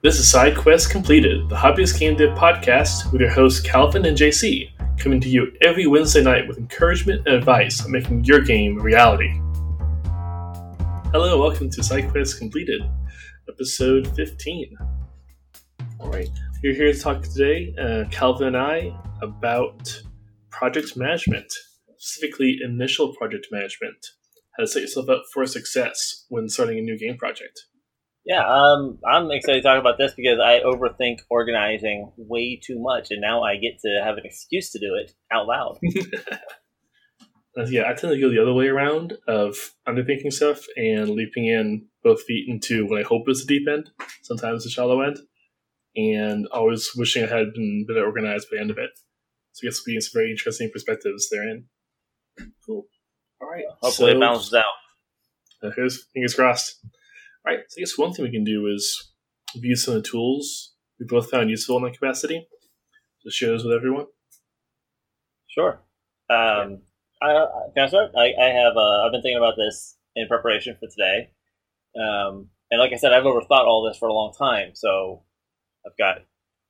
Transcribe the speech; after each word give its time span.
This 0.00 0.20
is 0.20 0.30
Side 0.30 0.56
Quest 0.56 0.90
Completed, 0.90 1.48
the 1.48 1.56
Hobbyist 1.56 1.98
Game 1.98 2.16
Dev 2.16 2.38
podcast 2.38 3.10
with 3.10 3.20
your 3.20 3.30
hosts 3.30 3.58
Calvin 3.58 4.06
and 4.06 4.16
JC, 4.16 4.70
coming 4.96 5.20
to 5.20 5.28
you 5.28 5.52
every 5.60 5.88
Wednesday 5.88 6.22
night 6.22 6.46
with 6.46 6.56
encouragement 6.56 7.26
and 7.26 7.34
advice 7.34 7.84
on 7.84 7.90
making 7.90 8.22
your 8.22 8.38
game 8.38 8.78
a 8.78 8.80
reality. 8.80 9.40
Hello, 11.10 11.40
welcome 11.40 11.68
to 11.70 11.82
Side 11.82 12.08
Quest 12.12 12.38
Completed, 12.38 12.80
episode 13.48 14.14
15. 14.14 14.76
Alright, 15.98 16.30
we're 16.62 16.74
here 16.74 16.92
to 16.92 17.00
talk 17.00 17.24
today, 17.24 17.74
uh, 17.76 18.04
Calvin 18.12 18.46
and 18.46 18.56
I, 18.56 18.96
about 19.20 20.00
project 20.50 20.96
management, 20.96 21.52
specifically 21.96 22.58
initial 22.64 23.16
project 23.16 23.48
management, 23.50 24.06
how 24.56 24.62
to 24.62 24.68
set 24.68 24.82
yourself 24.82 25.08
up 25.08 25.24
for 25.34 25.44
success 25.44 26.24
when 26.28 26.48
starting 26.48 26.78
a 26.78 26.82
new 26.82 26.96
game 26.96 27.16
project. 27.18 27.64
Yeah, 28.24 28.46
um, 28.46 28.98
I'm 29.08 29.30
excited 29.30 29.62
to 29.62 29.68
talk 29.68 29.80
about 29.80 29.96
this 29.96 30.12
because 30.12 30.38
I 30.38 30.60
overthink 30.60 31.20
organizing 31.30 32.12
way 32.16 32.60
too 32.62 32.78
much, 32.78 33.10
and 33.10 33.20
now 33.20 33.42
I 33.42 33.56
get 33.56 33.78
to 33.80 34.02
have 34.04 34.18
an 34.18 34.24
excuse 34.24 34.70
to 34.72 34.78
do 34.78 34.94
it 34.94 35.12
out 35.32 35.46
loud. 35.46 35.78
yeah, 37.66 37.88
I 37.88 37.94
tend 37.94 38.12
to 38.12 38.20
go 38.20 38.30
the 38.30 38.42
other 38.42 38.52
way 38.52 38.68
around 38.68 39.14
of 39.26 39.56
underthinking 39.86 40.32
stuff 40.32 40.60
and 40.76 41.10
leaping 41.10 41.46
in 41.46 41.86
both 42.02 42.22
feet 42.22 42.48
into 42.48 42.86
what 42.86 43.00
I 43.00 43.02
hope 43.02 43.28
is 43.28 43.44
the 43.44 43.58
deep 43.58 43.66
end, 43.68 43.90
sometimes 44.22 44.64
the 44.64 44.70
shallow 44.70 45.00
end, 45.00 45.18
and 45.96 46.46
always 46.48 46.90
wishing 46.94 47.24
I 47.24 47.28
had 47.28 47.52
been 47.54 47.86
better 47.88 48.04
organized 48.04 48.48
by 48.50 48.56
the 48.56 48.60
end 48.60 48.70
of 48.70 48.78
it. 48.78 48.90
So 49.52 49.66
I 49.66 49.68
guess 49.68 49.80
we'll 49.86 49.96
be 49.96 50.00
some 50.00 50.20
very 50.20 50.30
interesting 50.30 50.70
perspectives 50.72 51.28
therein. 51.30 51.64
Cool. 52.64 52.86
All 53.40 53.48
right. 53.48 53.64
Hopefully 53.80 54.12
so, 54.12 54.16
it 54.16 54.20
balances 54.20 54.54
out. 54.54 54.64
Uh, 55.62 55.70
here's 55.74 56.04
fingers 56.14 56.34
crossed. 56.34 56.78
Right. 57.48 57.60
So 57.68 57.78
I 57.78 57.80
guess 57.80 57.96
one 57.96 58.12
thing 58.12 58.26
we 58.26 58.30
can 58.30 58.44
do 58.44 58.66
is 58.66 59.10
view 59.56 59.74
some 59.74 59.96
of 59.96 60.02
the 60.02 60.08
tools 60.08 60.74
we 61.00 61.06
both 61.06 61.30
found 61.30 61.48
useful 61.48 61.78
in 61.78 61.84
that 61.84 61.94
capacity. 61.94 62.46
To 63.22 63.30
share 63.30 63.48
those 63.48 63.64
with 63.64 63.74
everyone. 63.74 64.06
Sure. 65.48 65.80
Um, 66.30 66.82
I, 67.22 67.46
can 67.74 67.84
I 67.84 67.88
start? 67.88 68.12
I, 68.16 68.32
I 68.40 68.48
have. 68.50 68.76
Uh, 68.76 69.04
I've 69.04 69.12
been 69.12 69.22
thinking 69.22 69.38
about 69.38 69.54
this 69.56 69.96
in 70.14 70.28
preparation 70.28 70.76
for 70.78 70.88
today, 70.88 71.30
um, 71.96 72.48
and 72.70 72.78
like 72.78 72.92
I 72.92 72.96
said, 72.96 73.12
I've 73.12 73.24
overthought 73.24 73.66
all 73.66 73.88
this 73.88 73.98
for 73.98 74.08
a 74.08 74.12
long 74.12 74.32
time. 74.38 74.70
So 74.74 75.24
I've 75.84 75.96
got, 75.98 76.18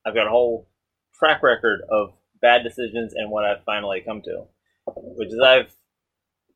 I've 0.06 0.14
got 0.14 0.26
a 0.26 0.30
whole 0.30 0.70
track 1.18 1.42
record 1.42 1.80
of 1.90 2.12
bad 2.40 2.62
decisions 2.62 3.12
and 3.14 3.30
what 3.30 3.44
I've 3.44 3.64
finally 3.64 4.00
come 4.00 4.22
to, 4.22 4.44
which 4.96 5.28
is 5.28 5.40
I've 5.40 5.74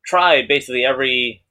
tried 0.07 0.47
basically 0.47 0.85
every 0.85 1.43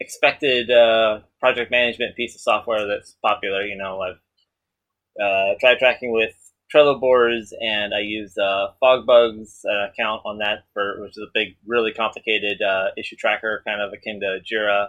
expected 0.00 0.70
uh, 0.70 1.20
project 1.40 1.70
management 1.70 2.16
piece 2.16 2.34
of 2.34 2.40
software 2.40 2.86
that's 2.86 3.16
popular. 3.24 3.62
You 3.62 3.76
know, 3.76 4.00
I've 4.00 5.22
uh, 5.22 5.54
tried 5.60 5.78
tracking 5.78 6.12
with 6.12 6.34
Trello 6.72 7.00
boards, 7.00 7.54
and 7.60 7.94
I 7.94 8.00
use 8.00 8.36
uh, 8.36 8.68
FogBugz 8.82 9.64
uh, 9.64 9.90
account 9.90 10.22
on 10.24 10.38
that 10.38 10.64
for 10.74 11.00
which 11.00 11.12
is 11.12 11.22
a 11.22 11.30
big, 11.32 11.56
really 11.66 11.92
complicated 11.92 12.60
uh, 12.62 12.88
issue 12.96 13.16
tracker, 13.16 13.62
kind 13.66 13.80
of 13.80 13.92
akin 13.92 14.20
to 14.20 14.38
Jira. 14.40 14.88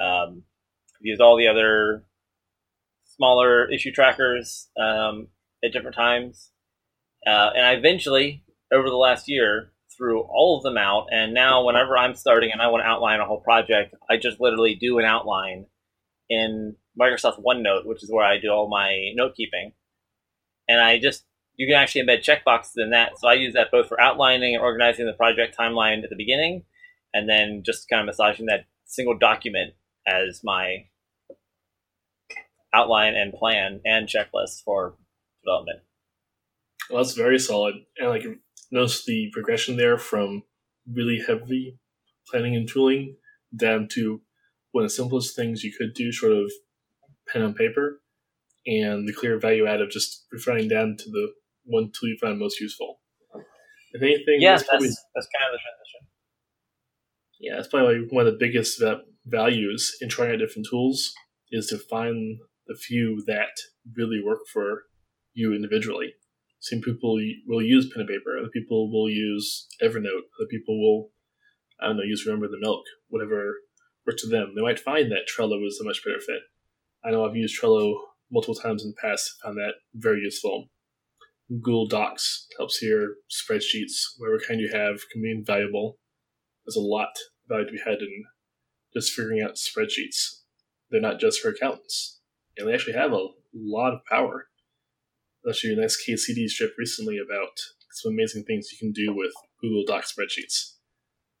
Um, 0.00 0.44
I've 0.96 1.06
used 1.06 1.20
all 1.20 1.36
the 1.36 1.48
other 1.48 2.04
smaller 3.04 3.70
issue 3.70 3.90
trackers 3.90 4.68
um, 4.80 5.28
at 5.64 5.72
different 5.72 5.96
times, 5.96 6.50
uh, 7.26 7.50
and 7.54 7.66
I 7.66 7.72
eventually, 7.72 8.44
over 8.72 8.88
the 8.88 8.96
last 8.96 9.28
year, 9.28 9.72
through 9.98 10.22
all 10.22 10.56
of 10.56 10.62
them 10.62 10.78
out. 10.78 11.08
And 11.10 11.34
now, 11.34 11.66
whenever 11.66 11.98
I'm 11.98 12.14
starting 12.14 12.50
and 12.52 12.62
I 12.62 12.68
want 12.68 12.82
to 12.82 12.88
outline 12.88 13.20
a 13.20 13.26
whole 13.26 13.40
project, 13.40 13.94
I 14.08 14.16
just 14.16 14.40
literally 14.40 14.76
do 14.76 14.98
an 14.98 15.04
outline 15.04 15.66
in 16.30 16.76
Microsoft 16.98 17.42
OneNote, 17.44 17.84
which 17.84 18.02
is 18.02 18.10
where 18.10 18.24
I 18.24 18.38
do 18.38 18.48
all 18.48 18.68
my 18.70 19.10
note 19.14 19.34
keeping. 19.36 19.72
And 20.68 20.80
I 20.80 20.98
just, 20.98 21.24
you 21.56 21.66
can 21.66 21.76
actually 21.76 22.02
embed 22.02 22.24
checkboxes 22.24 22.76
in 22.76 22.90
that. 22.90 23.18
So 23.18 23.28
I 23.28 23.34
use 23.34 23.54
that 23.54 23.70
both 23.70 23.88
for 23.88 24.00
outlining 24.00 24.54
and 24.54 24.62
organizing 24.62 25.06
the 25.06 25.12
project 25.12 25.56
timeline 25.58 26.04
at 26.04 26.10
the 26.10 26.16
beginning, 26.16 26.64
and 27.12 27.28
then 27.28 27.62
just 27.64 27.88
kind 27.88 28.00
of 28.00 28.06
massaging 28.06 28.46
that 28.46 28.66
single 28.86 29.18
document 29.18 29.74
as 30.06 30.40
my 30.44 30.86
outline 32.72 33.14
and 33.14 33.32
plan 33.32 33.80
and 33.84 34.08
checklist 34.08 34.62
for 34.64 34.94
development. 35.44 35.80
Well, 36.90 37.02
that's 37.02 37.14
very 37.14 37.38
solid. 37.38 37.74
And 37.98 38.10
like 38.10 38.24
notice 38.70 39.04
the 39.04 39.30
progression 39.32 39.76
there 39.76 39.98
from 39.98 40.42
really 40.90 41.22
heavy 41.26 41.78
planning 42.30 42.56
and 42.56 42.68
tooling 42.68 43.16
down 43.56 43.88
to 43.92 44.20
one 44.72 44.84
of 44.84 44.90
the 44.90 44.94
simplest 44.94 45.34
things 45.34 45.64
you 45.64 45.72
could 45.76 45.94
do, 45.94 46.12
sort 46.12 46.32
of 46.32 46.50
pen 47.28 47.42
on 47.42 47.54
paper, 47.54 48.00
and 48.66 49.08
the 49.08 49.12
clear 49.12 49.38
value 49.38 49.66
add 49.66 49.80
of 49.80 49.90
just 49.90 50.26
refining 50.30 50.68
down 50.68 50.96
to 50.98 51.10
the 51.10 51.32
one 51.64 51.90
tool 51.92 52.08
you 52.08 52.16
find 52.20 52.38
most 52.38 52.60
useful. 52.60 53.00
If 53.92 54.02
anything, 54.02 54.40
yeah, 54.40 54.52
that's, 54.52 54.68
probably, 54.68 54.88
that's, 54.88 55.04
that's 55.14 55.28
kind 55.38 55.48
of 55.48 55.58
the 55.58 55.62
transition. 55.64 56.08
Yeah, 57.40 57.56
that's 57.56 57.68
probably 57.68 58.06
one 58.10 58.26
of 58.26 58.32
the 58.32 58.38
biggest 58.38 58.82
values 59.26 59.96
in 60.00 60.08
trying 60.08 60.32
out 60.32 60.38
different 60.38 60.68
tools 60.70 61.12
is 61.50 61.66
to 61.68 61.78
find 61.78 62.38
the 62.66 62.74
few 62.74 63.22
that 63.26 63.48
really 63.96 64.22
work 64.22 64.40
for 64.52 64.82
you 65.32 65.54
individually. 65.54 66.12
Some 66.60 66.80
people 66.80 67.18
will 67.46 67.62
use 67.62 67.90
pen 67.92 68.00
and 68.00 68.08
paper. 68.08 68.38
Other 68.38 68.50
people 68.52 68.90
will 68.90 69.08
use 69.08 69.68
Evernote. 69.82 70.26
Other 70.38 70.48
people 70.50 70.78
will, 70.78 71.10
I 71.80 71.86
don't 71.86 71.96
know, 71.96 72.02
use 72.02 72.26
Remember 72.26 72.48
the 72.48 72.58
Milk. 72.60 72.84
Whatever 73.08 73.54
works 74.06 74.22
for 74.22 74.30
them. 74.30 74.54
They 74.54 74.62
might 74.62 74.80
find 74.80 75.10
that 75.12 75.28
Trello 75.28 75.64
is 75.66 75.78
a 75.80 75.84
much 75.84 76.02
better 76.04 76.20
fit. 76.20 76.40
I 77.04 77.10
know 77.10 77.24
I've 77.24 77.36
used 77.36 77.60
Trello 77.60 77.94
multiple 78.30 78.54
times 78.54 78.82
in 78.82 78.90
the 78.90 79.08
past. 79.08 79.36
Found 79.44 79.56
that 79.56 79.74
very 79.94 80.20
useful. 80.20 80.66
Google 81.48 81.86
Docs 81.86 82.46
helps 82.58 82.78
here. 82.78 83.14
Spreadsheets, 83.30 84.18
whatever 84.18 84.40
kind 84.46 84.60
you 84.60 84.70
have, 84.72 85.00
can 85.12 85.22
be 85.22 85.30
invaluable. 85.30 85.98
There's 86.66 86.76
a 86.76 86.80
lot 86.80 87.08
of 87.08 87.48
value 87.48 87.66
to 87.66 87.72
be 87.72 87.80
had 87.84 88.00
in 88.00 88.24
just 88.92 89.12
figuring 89.12 89.40
out 89.40 89.54
spreadsheets. 89.54 90.42
They're 90.90 91.00
not 91.00 91.20
just 91.20 91.40
for 91.40 91.50
accountants, 91.50 92.20
and 92.56 92.68
they 92.68 92.74
actually 92.74 92.94
have 92.94 93.12
a 93.12 93.28
lot 93.54 93.94
of 93.94 94.00
power 94.10 94.47
actually 95.48 95.74
a 95.74 95.76
nice 95.76 95.96
xkcd 95.96 96.48
strip 96.48 96.72
recently 96.78 97.18
about 97.18 97.52
some 97.92 98.12
amazing 98.12 98.44
things 98.44 98.68
you 98.72 98.78
can 98.78 98.92
do 98.92 99.14
with 99.14 99.32
Google 99.60 99.84
Doc 99.86 100.04
spreadsheets, 100.04 100.74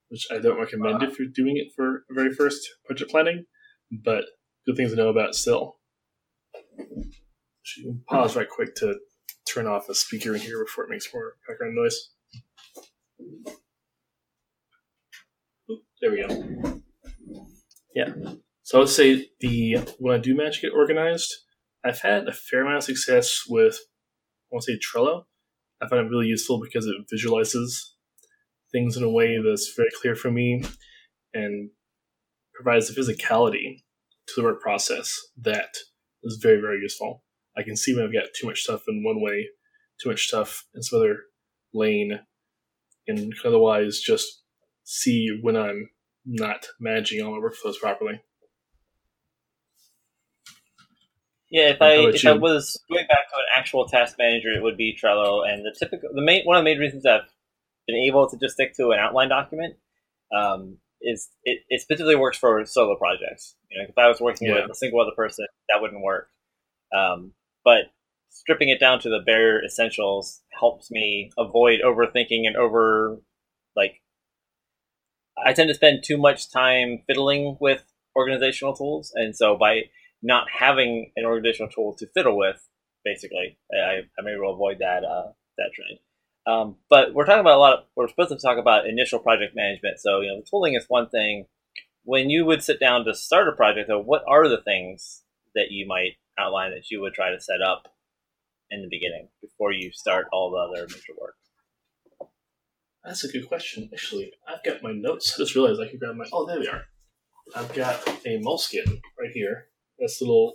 which 0.08 0.26
I 0.30 0.38
don't 0.38 0.58
recommend 0.58 1.02
if 1.02 1.18
you're 1.18 1.28
doing 1.28 1.56
it 1.56 1.72
for 1.76 2.04
very 2.10 2.32
first 2.34 2.68
budget 2.88 3.08
planning, 3.10 3.44
but 3.90 4.24
good 4.66 4.76
things 4.76 4.90
to 4.90 4.96
know 4.96 5.08
about 5.08 5.34
still. 5.34 5.76
You 7.76 8.00
pause 8.08 8.34
right 8.34 8.48
quick 8.48 8.74
to 8.76 8.98
turn 9.46 9.66
off 9.66 9.88
a 9.88 9.94
speaker 9.94 10.34
in 10.34 10.40
here 10.40 10.64
before 10.64 10.84
it 10.84 10.90
makes 10.90 11.12
more 11.12 11.34
background 11.46 11.76
noise. 11.76 12.10
There 16.00 16.10
we 16.10 16.26
go. 16.26 16.80
Yeah. 17.94 18.12
So 18.62 18.78
I 18.78 18.80
would 18.80 18.88
say 18.88 19.30
the 19.40 19.78
when 19.98 20.14
I 20.14 20.18
do 20.18 20.34
manage 20.34 20.60
to 20.60 20.68
get 20.68 20.76
organized, 20.76 21.34
I've 21.88 22.00
had 22.00 22.28
a 22.28 22.32
fair 22.32 22.62
amount 22.62 22.78
of 22.78 22.84
success 22.84 23.44
with 23.48 23.74
I 23.74 24.54
want 24.54 24.64
to 24.64 24.72
say 24.72 24.78
Trello. 24.78 25.24
I 25.80 25.88
find 25.88 26.06
it 26.06 26.10
really 26.10 26.26
useful 26.26 26.60
because 26.60 26.86
it 26.86 26.94
visualizes 27.10 27.94
things 28.72 28.96
in 28.96 29.02
a 29.02 29.10
way 29.10 29.38
that's 29.42 29.72
very 29.76 29.90
clear 30.00 30.14
for 30.14 30.30
me 30.30 30.62
and 31.32 31.70
provides 32.54 32.88
the 32.88 33.00
physicality 33.00 33.84
to 34.26 34.34
the 34.36 34.42
work 34.42 34.60
process 34.60 35.18
that 35.40 35.76
is 36.24 36.38
very, 36.42 36.60
very 36.60 36.80
useful. 36.80 37.22
I 37.56 37.62
can 37.62 37.76
see 37.76 37.94
when 37.94 38.04
I've 38.04 38.12
got 38.12 38.34
too 38.38 38.46
much 38.46 38.62
stuff 38.62 38.82
in 38.88 39.02
one 39.04 39.22
way, 39.22 39.48
too 40.02 40.10
much 40.10 40.26
stuff 40.26 40.64
in 40.74 40.82
some 40.82 40.98
other 40.98 41.16
lane, 41.72 42.20
and 43.06 43.32
otherwise 43.44 44.00
just 44.00 44.42
see 44.84 45.38
when 45.40 45.56
I'm 45.56 45.88
not 46.26 46.66
managing 46.80 47.22
all 47.22 47.32
my 47.32 47.38
workflows 47.38 47.78
properly. 47.80 48.20
Yeah, 51.50 51.70
if 51.70 51.80
I 51.80 51.92
if 51.92 52.24
you? 52.24 52.30
I 52.30 52.34
was 52.34 52.78
going 52.90 53.06
back 53.06 53.28
to 53.30 53.36
an 53.36 53.46
actual 53.56 53.86
task 53.86 54.16
manager, 54.18 54.50
it 54.50 54.62
would 54.62 54.76
be 54.76 54.96
Trello. 54.96 55.48
And 55.48 55.64
the 55.64 55.74
typical 55.78 56.10
the 56.12 56.22
main 56.22 56.44
one 56.44 56.56
of 56.56 56.60
the 56.60 56.70
main 56.70 56.78
reasons 56.78 57.06
I've 57.06 57.22
been 57.86 57.96
able 57.96 58.28
to 58.28 58.36
just 58.36 58.54
stick 58.54 58.74
to 58.76 58.90
an 58.90 58.98
outline 58.98 59.30
document 59.30 59.76
um, 60.36 60.76
is 61.00 61.30
it, 61.44 61.60
it 61.68 61.80
specifically 61.80 62.16
works 62.16 62.36
for 62.36 62.64
solo 62.66 62.96
projects. 62.96 63.56
You 63.70 63.78
know, 63.78 63.86
if 63.88 63.96
I 63.96 64.08
was 64.08 64.20
working 64.20 64.48
yeah. 64.48 64.62
with 64.62 64.70
a 64.70 64.74
single 64.74 65.00
other 65.00 65.14
person, 65.16 65.46
that 65.68 65.80
wouldn't 65.80 66.02
work. 66.02 66.28
Um, 66.94 67.32
but 67.64 67.84
stripping 68.30 68.68
it 68.68 68.80
down 68.80 69.00
to 69.00 69.08
the 69.08 69.20
bare 69.24 69.64
essentials 69.64 70.42
helps 70.58 70.90
me 70.90 71.30
avoid 71.38 71.80
overthinking 71.84 72.46
and 72.46 72.56
over 72.56 73.20
like 73.74 74.02
I 75.44 75.52
tend 75.52 75.68
to 75.68 75.74
spend 75.74 76.02
too 76.04 76.18
much 76.18 76.50
time 76.50 77.02
fiddling 77.06 77.56
with 77.60 77.84
organizational 78.16 78.74
tools, 78.74 79.12
and 79.14 79.36
so 79.36 79.56
by 79.56 79.82
not 80.22 80.46
having 80.50 81.12
an 81.16 81.24
organizational 81.24 81.70
tool 81.70 81.94
to 81.98 82.06
fiddle 82.14 82.36
with, 82.36 82.68
basically, 83.04 83.58
I, 83.72 84.00
I'm 84.18 84.26
avoid 84.26 84.78
that 84.80 85.04
uh, 85.04 85.32
that 85.56 85.70
trend. 85.74 85.98
Um, 86.46 86.76
but 86.88 87.12
we're 87.12 87.26
talking 87.26 87.40
about 87.40 87.56
a 87.56 87.60
lot 87.60 87.72
of, 87.74 87.84
we're 87.94 88.08
supposed 88.08 88.30
to 88.30 88.38
talk 88.38 88.56
about 88.56 88.86
initial 88.86 89.18
project 89.18 89.54
management. 89.54 90.00
So, 90.00 90.20
you 90.20 90.28
know, 90.28 90.40
the 90.40 90.46
tooling 90.48 90.74
is 90.74 90.86
one 90.88 91.08
thing. 91.10 91.46
When 92.04 92.30
you 92.30 92.46
would 92.46 92.62
sit 92.62 92.80
down 92.80 93.04
to 93.04 93.14
start 93.14 93.48
a 93.48 93.52
project, 93.52 93.88
though, 93.88 94.00
what 94.00 94.22
are 94.26 94.48
the 94.48 94.62
things 94.62 95.24
that 95.54 95.70
you 95.70 95.86
might 95.86 96.12
outline 96.38 96.70
that 96.70 96.90
you 96.90 97.02
would 97.02 97.12
try 97.12 97.30
to 97.30 97.40
set 97.40 97.60
up 97.60 97.92
in 98.70 98.80
the 98.80 98.88
beginning 98.88 99.28
before 99.42 99.72
you 99.72 99.90
start 99.92 100.26
all 100.32 100.50
the 100.50 100.56
other 100.56 100.86
major 100.86 101.12
work? 101.20 101.34
That's 103.04 103.24
a 103.24 103.28
good 103.28 103.46
question. 103.46 103.90
Actually, 103.92 104.32
I've 104.46 104.64
got 104.64 104.82
my 104.82 104.92
notes. 104.92 105.34
I 105.34 105.38
just 105.42 105.54
realized 105.54 105.80
I 105.80 105.88
could 105.88 106.00
grab 106.00 106.16
my. 106.16 106.24
Oh, 106.32 106.46
there 106.46 106.60
they 106.60 106.68
are. 106.68 106.84
I've 107.54 107.72
got 107.74 108.06
a 108.26 108.38
moleskin 108.38 109.00
right 109.18 109.30
here. 109.32 109.68
This 109.98 110.20
little 110.20 110.54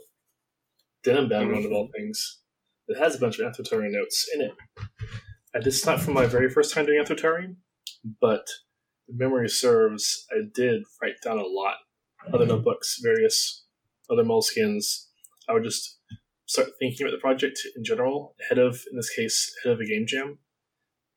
denim 1.03 1.29
bound 1.29 1.51
one 1.51 1.65
of 1.65 1.71
all 1.71 1.85
mm-hmm. 1.85 2.03
things. 2.03 2.39
It 2.87 2.97
has 2.97 3.15
a 3.15 3.19
bunch 3.19 3.39
of 3.39 3.45
Amphitryon 3.45 3.91
notes 3.91 4.29
in 4.33 4.41
it. 4.41 4.51
And 5.53 5.63
this 5.63 5.79
is 5.79 5.85
not 5.85 6.01
from 6.01 6.13
my 6.13 6.25
very 6.25 6.49
first 6.49 6.73
time 6.73 6.85
doing 6.85 7.03
Amphitryon, 7.03 7.57
but 8.19 8.45
the 9.07 9.15
memory 9.15 9.49
serves, 9.49 10.25
I 10.31 10.49
did 10.53 10.83
write 11.01 11.15
down 11.23 11.37
a 11.37 11.43
lot. 11.43 11.75
Other 12.27 12.39
mm-hmm. 12.39 12.55
notebooks, 12.55 12.99
various 13.03 13.65
other 14.09 14.23
moleskins. 14.23 15.07
I 15.47 15.53
would 15.53 15.63
just 15.63 15.99
start 16.45 16.69
thinking 16.79 17.05
about 17.05 17.15
the 17.15 17.21
project 17.21 17.59
in 17.75 17.83
general 17.83 18.35
ahead 18.45 18.59
of, 18.59 18.81
in 18.91 18.97
this 18.97 19.09
case, 19.09 19.53
ahead 19.63 19.73
of 19.73 19.81
a 19.81 19.85
game 19.85 20.05
jam. 20.07 20.39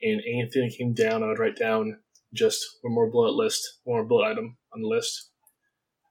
And 0.02 0.20
anything 0.20 0.69
that 0.69 0.76
came 0.76 0.94
down, 0.94 1.23
I 1.23 1.28
would 1.28 1.38
write 1.38 1.56
down 1.56 1.99
just 2.34 2.64
one 2.82 2.94
more 2.94 3.11
bullet 3.11 3.34
list, 3.34 3.62
one 3.84 3.99
more 3.99 4.06
bullet 4.06 4.31
item 4.31 4.56
on 4.75 4.82
the 4.82 4.88
list. 4.88 5.31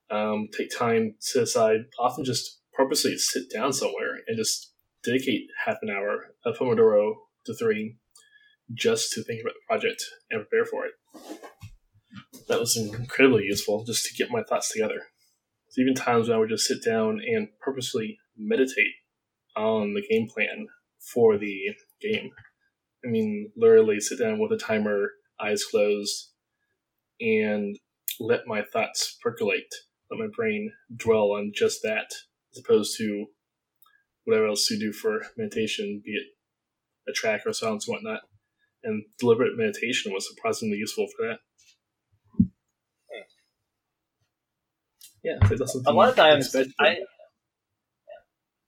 Um, 0.10 0.50
take 0.56 0.70
time 0.78 1.16
to 1.32 1.42
aside, 1.42 1.86
often 2.00 2.24
just 2.24 2.60
purposely 2.74 3.18
sit 3.18 3.44
down 3.54 3.74
somewhere 3.74 4.20
and 4.28 4.38
just 4.38 4.74
dedicate 5.04 5.48
half 5.66 5.78
an 5.82 5.90
hour 5.90 6.36
of 6.46 6.58
Pomodoro 6.58 7.14
to 7.46 7.56
three 7.56 7.98
just 8.74 9.12
to 9.14 9.24
think 9.24 9.42
about 9.42 9.54
the 9.54 9.66
project 9.68 10.04
and 10.30 10.42
prepare 10.42 10.66
for 10.66 10.86
it. 10.86 10.94
That 12.48 12.60
was 12.60 12.78
incredibly 12.78 13.44
useful 13.44 13.84
just 13.86 14.06
to 14.06 14.14
get 14.14 14.32
my 14.32 14.44
thoughts 14.44 14.72
together. 14.72 15.02
So 15.70 15.82
even 15.82 15.94
times 15.94 16.28
when 16.28 16.36
I 16.36 16.40
would 16.40 16.50
just 16.50 16.68
sit 16.68 16.84
down 16.84 17.20
and 17.26 17.48
purposely 17.60 18.18
meditate 18.38 18.94
on 19.56 19.94
the 19.94 20.04
game 20.10 20.28
plan 20.28 20.68
for 21.00 21.38
the 21.38 21.76
game. 22.02 22.32
I 23.06 23.10
mean, 23.10 23.52
literally 23.56 24.00
sit 24.00 24.20
down 24.20 24.40
with 24.40 24.52
a 24.52 24.58
timer, 24.58 25.12
eyes 25.40 25.64
closed, 25.64 26.32
and 27.20 27.78
let 28.20 28.48
my 28.48 28.62
thoughts 28.62 29.18
percolate, 29.22 29.74
let 30.10 30.20
my 30.20 30.28
brain 30.36 30.72
dwell 30.96 31.32
on 31.32 31.52
just 31.54 31.82
that, 31.84 32.08
as 32.54 32.64
opposed 32.64 32.98
to 32.98 33.26
whatever 34.26 34.48
else 34.48 34.70
you 34.70 34.80
do 34.80 34.92
for 34.92 35.22
meditation, 35.38 36.02
be 36.04 36.12
it 36.12 36.28
a 37.08 37.12
track 37.12 37.42
or 37.46 37.54
silence 37.54 37.88
and 37.88 37.96
whatnot. 37.96 38.22
And 38.84 39.04
deliberate 39.20 39.58
meditation 39.58 40.14
was 40.14 40.28
surprisingly 40.28 40.78
useful 40.78 41.08
for 41.16 41.28
that. 41.28 41.40
Yeah, 45.24 45.40
a 45.88 45.92
lot 45.92 46.10
of 46.10 46.16
times 46.16 46.56
I, 46.80 46.98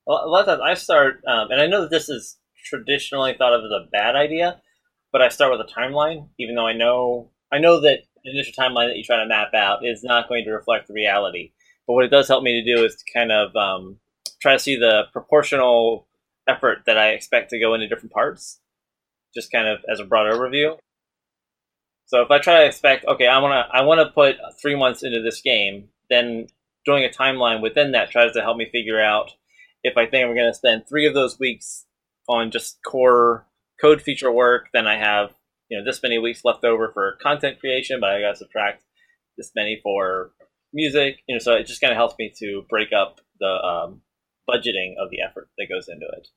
a 0.07 0.11
lot 0.11 0.41
of 0.41 0.45
times 0.47 0.61
I 0.63 0.73
start, 0.73 1.21
um, 1.27 1.51
and 1.51 1.61
I 1.61 1.67
know 1.67 1.81
that 1.81 1.91
this 1.91 2.09
is 2.09 2.39
traditionally 2.65 3.35
thought 3.37 3.53
of 3.53 3.63
as 3.63 3.69
a 3.69 3.87
bad 3.91 4.15
idea, 4.15 4.59
but 5.11 5.21
I 5.21 5.29
start 5.29 5.51
with 5.51 5.61
a 5.61 5.71
timeline, 5.71 6.29
even 6.39 6.55
though 6.55 6.65
I 6.65 6.73
know 6.73 7.29
I 7.51 7.59
know 7.59 7.79
that 7.81 7.99
initial 8.25 8.53
timeline 8.53 8.89
that 8.89 8.97
you 8.97 9.03
try 9.03 9.17
to 9.17 9.25
map 9.25 9.53
out 9.53 9.85
is 9.85 10.03
not 10.03 10.27
going 10.27 10.45
to 10.45 10.51
reflect 10.51 10.87
the 10.87 10.93
reality. 10.93 11.51
But 11.85 11.93
what 11.93 12.05
it 12.05 12.11
does 12.11 12.27
help 12.27 12.43
me 12.43 12.61
to 12.61 12.75
do 12.75 12.83
is 12.83 12.95
to 12.95 13.13
kind 13.13 13.31
of 13.31 13.55
um, 13.55 13.97
try 14.41 14.53
to 14.53 14.59
see 14.59 14.75
the 14.75 15.03
proportional 15.13 16.07
effort 16.47 16.79
that 16.85 16.97
I 16.97 17.09
expect 17.09 17.49
to 17.51 17.59
go 17.59 17.73
into 17.73 17.87
different 17.87 18.11
parts, 18.11 18.59
just 19.33 19.51
kind 19.51 19.67
of 19.67 19.79
as 19.89 19.99
a 19.99 20.05
broad 20.05 20.31
overview. 20.31 20.77
So 22.05 22.21
if 22.21 22.31
I 22.31 22.39
try 22.39 22.61
to 22.61 22.65
expect, 22.65 23.05
okay, 23.05 23.27
I 23.27 23.39
want 23.39 23.51
to 23.53 23.75
I 23.75 23.83
want 23.83 23.99
to 23.99 24.13
put 24.13 24.37
three 24.61 24.75
months 24.75 25.03
into 25.03 25.21
this 25.21 25.41
game, 25.41 25.89
then 26.09 26.47
doing 26.85 27.03
a 27.03 27.09
timeline 27.09 27.61
within 27.61 27.91
that 27.91 28.11
tries 28.11 28.31
to 28.33 28.41
help 28.41 28.57
me 28.57 28.69
figure 28.71 29.01
out 29.01 29.31
if 29.83 29.97
I 29.97 30.05
think 30.05 30.25
I'm 30.25 30.33
going 30.33 30.49
to 30.49 30.53
spend 30.53 30.87
three 30.87 31.05
of 31.05 31.13
those 31.13 31.37
weeks 31.37 31.85
on 32.27 32.51
just 32.51 32.79
core 32.85 33.45
code 33.79 34.01
feature 34.01 34.31
work, 34.31 34.69
then 34.73 34.87
I 34.87 34.97
have 34.97 35.33
you 35.69 35.77
know 35.77 35.83
this 35.83 36.01
many 36.01 36.17
weeks 36.17 36.41
left 36.43 36.63
over 36.63 36.91
for 36.93 37.17
content 37.21 37.59
creation, 37.59 37.99
but 37.99 38.09
I 38.09 38.21
got 38.21 38.31
to 38.31 38.37
subtract 38.37 38.83
this 39.37 39.51
many 39.55 39.79
for 39.83 40.31
music. 40.73 41.17
You 41.27 41.35
know, 41.35 41.39
so 41.39 41.53
it 41.53 41.67
just 41.67 41.81
kind 41.81 41.91
of 41.91 41.97
helps 41.97 42.15
me 42.17 42.33
to 42.39 42.63
break 42.69 42.93
up 42.93 43.19
the 43.39 43.47
um, 43.47 44.01
budgeting 44.49 44.95
of 44.99 45.09
the 45.11 45.21
effort 45.21 45.49
that 45.57 45.67
goes 45.69 45.87
into 45.87 46.05
it. 46.05 46.27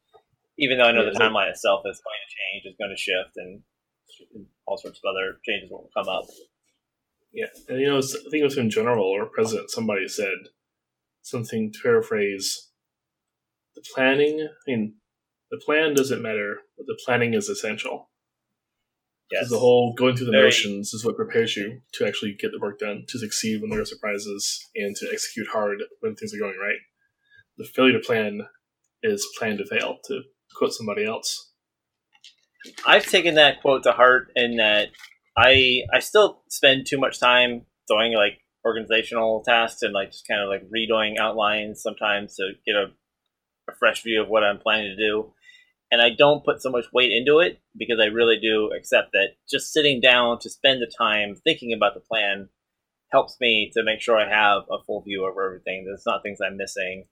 Even 0.58 0.78
though 0.78 0.84
I 0.84 0.92
know 0.92 1.04
the 1.04 1.18
timeline 1.18 1.48
itself 1.48 1.82
is 1.86 2.02
going 2.04 2.18
to 2.20 2.34
change, 2.36 2.72
is 2.72 2.76
going 2.78 2.90
to 2.90 3.00
shift, 3.00 3.36
and 3.36 3.62
all 4.66 4.76
sorts 4.76 5.00
of 5.02 5.08
other 5.08 5.38
changes 5.44 5.70
will 5.70 5.90
come 5.96 6.08
up. 6.08 6.24
Yeah, 7.32 7.46
and 7.68 7.80
you 7.80 7.86
know, 7.86 7.98
I 7.98 8.00
think 8.02 8.40
it 8.40 8.44
was 8.44 8.58
in 8.58 8.70
general 8.70 9.04
or 9.04 9.26
president. 9.26 9.70
Somebody 9.70 10.08
said 10.08 10.48
something 11.22 11.72
to 11.72 11.78
paraphrase: 11.80 12.70
the 13.74 13.82
planning. 13.94 14.48
I 14.50 14.70
mean, 14.70 14.94
the 15.50 15.60
plan 15.64 15.94
doesn't 15.94 16.20
matter, 16.20 16.58
but 16.76 16.86
the 16.86 16.98
planning 17.06 17.34
is 17.34 17.48
essential. 17.48 18.09
Yes. 19.30 19.48
The 19.48 19.58
whole 19.58 19.94
going 19.94 20.16
through 20.16 20.26
the 20.26 20.32
Very, 20.32 20.46
motions 20.46 20.92
is 20.92 21.04
what 21.04 21.16
prepares 21.16 21.56
you 21.56 21.82
to 21.92 22.06
actually 22.06 22.34
get 22.34 22.50
the 22.50 22.58
work 22.58 22.80
done, 22.80 23.04
to 23.08 23.18
succeed 23.18 23.60
when 23.60 23.70
there 23.70 23.80
are 23.80 23.84
surprises, 23.84 24.68
and 24.74 24.96
to 24.96 25.08
execute 25.12 25.46
hard 25.48 25.82
when 26.00 26.16
things 26.16 26.34
are 26.34 26.38
going 26.38 26.58
right 26.60 26.78
the 27.60 27.66
failure 27.66 27.92
to 27.92 28.00
plan 28.00 28.40
is 29.02 29.26
plan 29.38 29.58
to 29.58 29.66
fail, 29.66 29.98
to 30.04 30.22
quote 30.56 30.72
somebody 30.72 31.04
else. 31.04 31.52
I've 32.86 33.06
taken 33.06 33.34
that 33.34 33.60
quote 33.60 33.82
to 33.84 33.92
heart 33.92 34.32
in 34.34 34.56
that 34.56 34.88
I 35.36 35.82
I 35.92 36.00
still 36.00 36.42
spend 36.48 36.86
too 36.86 36.98
much 36.98 37.20
time 37.20 37.66
doing 37.86 38.14
like 38.14 38.38
organizational 38.64 39.42
tasks 39.46 39.82
and 39.82 39.92
like 39.92 40.10
just 40.10 40.26
kind 40.26 40.42
of 40.42 40.48
like 40.48 40.62
redoing 40.70 41.18
outlines 41.18 41.82
sometimes 41.82 42.36
to 42.36 42.50
get 42.66 42.74
a, 42.74 42.86
a 43.70 43.74
fresh 43.78 44.02
view 44.02 44.22
of 44.22 44.28
what 44.28 44.42
I'm 44.42 44.58
planning 44.58 44.94
to 44.96 44.96
do. 44.96 45.32
And 45.92 46.00
I 46.00 46.10
don't 46.10 46.44
put 46.44 46.62
so 46.62 46.70
much 46.70 46.84
weight 46.92 47.12
into 47.12 47.40
it 47.40 47.60
because 47.76 47.98
I 48.00 48.06
really 48.06 48.38
do 48.38 48.70
accept 48.76 49.12
that 49.12 49.34
just 49.48 49.72
sitting 49.72 50.00
down 50.00 50.38
to 50.40 50.50
spend 50.50 50.80
the 50.80 50.92
time 50.96 51.34
thinking 51.34 51.72
about 51.72 51.94
the 51.94 52.00
plan 52.00 52.48
helps 53.10 53.36
me 53.40 53.70
to 53.74 53.82
make 53.82 54.00
sure 54.00 54.16
I 54.16 54.28
have 54.28 54.62
a 54.70 54.82
full 54.86 55.02
view 55.02 55.24
of 55.26 55.34
everything. 55.36 55.84
There's 55.84 56.06
not 56.06 56.22
things 56.22 56.38
I'm 56.40 56.56
missing 56.56 57.06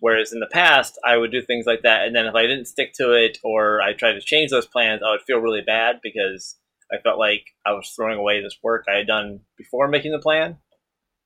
Whereas 0.00 0.32
in 0.32 0.40
the 0.40 0.46
past, 0.46 0.98
I 1.04 1.16
would 1.16 1.30
do 1.30 1.42
things 1.42 1.66
like 1.66 1.82
that, 1.82 2.06
and 2.06 2.14
then 2.14 2.26
if 2.26 2.34
I 2.34 2.42
didn't 2.42 2.66
stick 2.66 2.92
to 2.94 3.12
it 3.12 3.38
or 3.42 3.80
I 3.80 3.92
tried 3.92 4.12
to 4.14 4.20
change 4.20 4.50
those 4.50 4.66
plans, 4.66 5.02
I 5.02 5.10
would 5.10 5.22
feel 5.22 5.38
really 5.38 5.62
bad 5.62 6.00
because 6.02 6.56
I 6.92 6.98
felt 6.98 7.18
like 7.18 7.46
I 7.64 7.72
was 7.72 7.90
throwing 7.90 8.18
away 8.18 8.42
this 8.42 8.58
work 8.62 8.84
I 8.86 8.98
had 8.98 9.06
done 9.06 9.40
before 9.56 9.88
making 9.88 10.12
the 10.12 10.18
plan, 10.18 10.58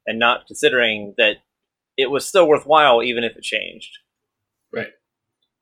and 0.07 0.19
not 0.19 0.47
considering 0.47 1.15
that 1.19 1.39
it 1.97 2.11
was 2.11 2.27
still 2.27 2.47
worthwhile 2.47 3.03
even 3.03 3.25
if 3.25 3.37
it 3.37 3.43
changed. 3.43 3.99
Right. 4.73 4.93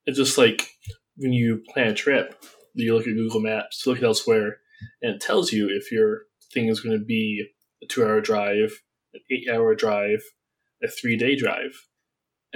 It's 0.04 0.18
just 0.18 0.36
like 0.36 0.68
when 1.16 1.32
you 1.32 1.62
plan 1.72 1.88
a 1.88 1.94
trip, 1.94 2.44
you 2.74 2.94
look 2.94 3.06
at 3.06 3.14
Google 3.14 3.40
Maps, 3.40 3.86
look 3.86 4.02
elsewhere, 4.02 4.58
and 5.02 5.14
it 5.14 5.20
tells 5.20 5.52
you 5.52 5.68
if 5.70 5.90
your 5.90 6.22
thing 6.52 6.68
is 6.68 6.80
going 6.80 6.98
to 6.98 7.04
be 7.04 7.46
a 7.82 7.86
two-hour 7.86 8.20
drive, 8.20 8.82
an 9.14 9.20
eight-hour 9.30 9.74
drive, 9.74 10.20
a 10.82 10.88
three-day 10.88 11.36
drive 11.36 11.72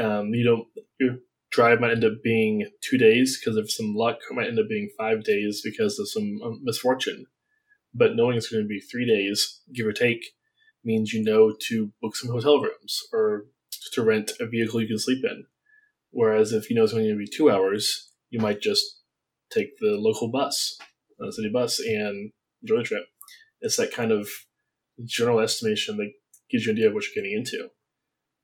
um, 0.01 0.35
you 0.35 0.45
know, 0.45 0.65
your 0.99 1.19
drive 1.51 1.81
might 1.81 1.93
end 1.93 2.05
up 2.05 2.23
being 2.23 2.67
two 2.83 2.99
days 2.99 3.39
because 3.39 3.57
of 3.57 3.71
some 3.71 3.95
luck. 3.95 4.19
It 4.31 4.35
might 4.35 4.49
end 4.49 4.59
up 4.59 4.69
being 4.69 4.91
five 4.97 5.25
days 5.25 5.63
because 5.65 5.99
of 5.99 6.09
some 6.09 6.41
um, 6.45 6.61
misfortune. 6.63 7.27
But 7.93 8.15
knowing 8.15 8.37
it's 8.37 8.51
going 8.51 8.63
to 8.63 8.69
be 8.69 8.81
three 8.81 9.07
days, 9.07 9.63
give 9.75 9.87
or 9.87 9.93
take, 9.93 10.25
means 10.85 11.13
you 11.13 11.23
know 11.23 11.55
to 11.69 11.93
book 12.01 12.17
some 12.17 12.31
hotel 12.31 12.61
rooms 12.61 13.03
or 13.13 13.47
to 13.93 14.03
rent 14.03 14.33
a 14.41 14.47
vehicle 14.47 14.81
you 14.81 14.89
can 14.89 14.99
sleep 14.99 15.25
in. 15.25 15.45
Whereas 16.11 16.53
if 16.53 16.71
you 16.71 16.77
know 16.77 16.85
it's 16.85 16.93
only 16.93 17.07
going 17.07 17.19
to 17.19 17.25
be 17.25 17.37
two 17.37 17.51
hours, 17.51 18.10
you 18.31 18.41
might 18.41 18.61
just 18.61 19.01
take 19.53 19.79
the 19.79 19.97
local 19.99 20.31
bus, 20.31 20.79
the 21.19 21.29
uh, 21.29 21.31
city 21.31 21.51
bus, 21.53 21.79
and 21.81 22.33
enjoy 22.63 22.79
the 22.79 22.85
trip. 22.85 23.05
It's 23.61 23.77
that 23.77 23.93
kind 23.93 24.13
of 24.13 24.29
general 25.05 25.41
estimation 25.41 25.97
that 25.99 26.13
gives 26.51 26.65
you 26.65 26.73
an 26.73 26.79
idea 26.79 26.89
of 26.89 26.95
what 26.95 27.05
you're 27.05 27.23
getting 27.23 27.37
into 27.37 27.71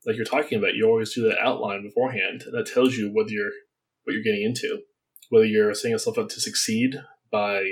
like 0.06 0.16
you're 0.16 0.24
talking 0.24 0.56
about, 0.56 0.74
you 0.74 0.86
always 0.86 1.12
do 1.12 1.28
that 1.28 1.38
outline 1.40 1.82
beforehand, 1.82 2.44
and 2.46 2.54
that 2.54 2.72
tells 2.72 2.96
you 2.96 3.10
whether 3.12 3.30
you're 3.30 3.50
what 4.04 4.14
you're 4.14 4.22
getting 4.22 4.44
into, 4.44 4.82
whether 5.30 5.44
you're 5.44 5.74
setting 5.74 5.90
yourself 5.90 6.16
up 6.16 6.28
to 6.28 6.40
succeed 6.40 6.94
by 7.30 7.64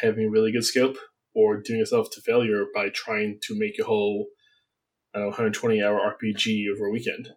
having 0.00 0.24
a 0.24 0.30
really 0.30 0.50
good 0.50 0.64
scope, 0.64 0.96
or 1.34 1.60
doing 1.60 1.78
yourself 1.78 2.08
to 2.12 2.22
failure 2.22 2.64
by 2.74 2.88
trying 2.88 3.38
to 3.42 3.58
make 3.58 3.78
a 3.78 3.84
whole 3.84 4.28
know, 5.14 5.26
120 5.26 5.82
hour 5.82 6.16
RPG 6.22 6.64
over 6.74 6.86
a 6.86 6.90
weekend. 6.90 7.28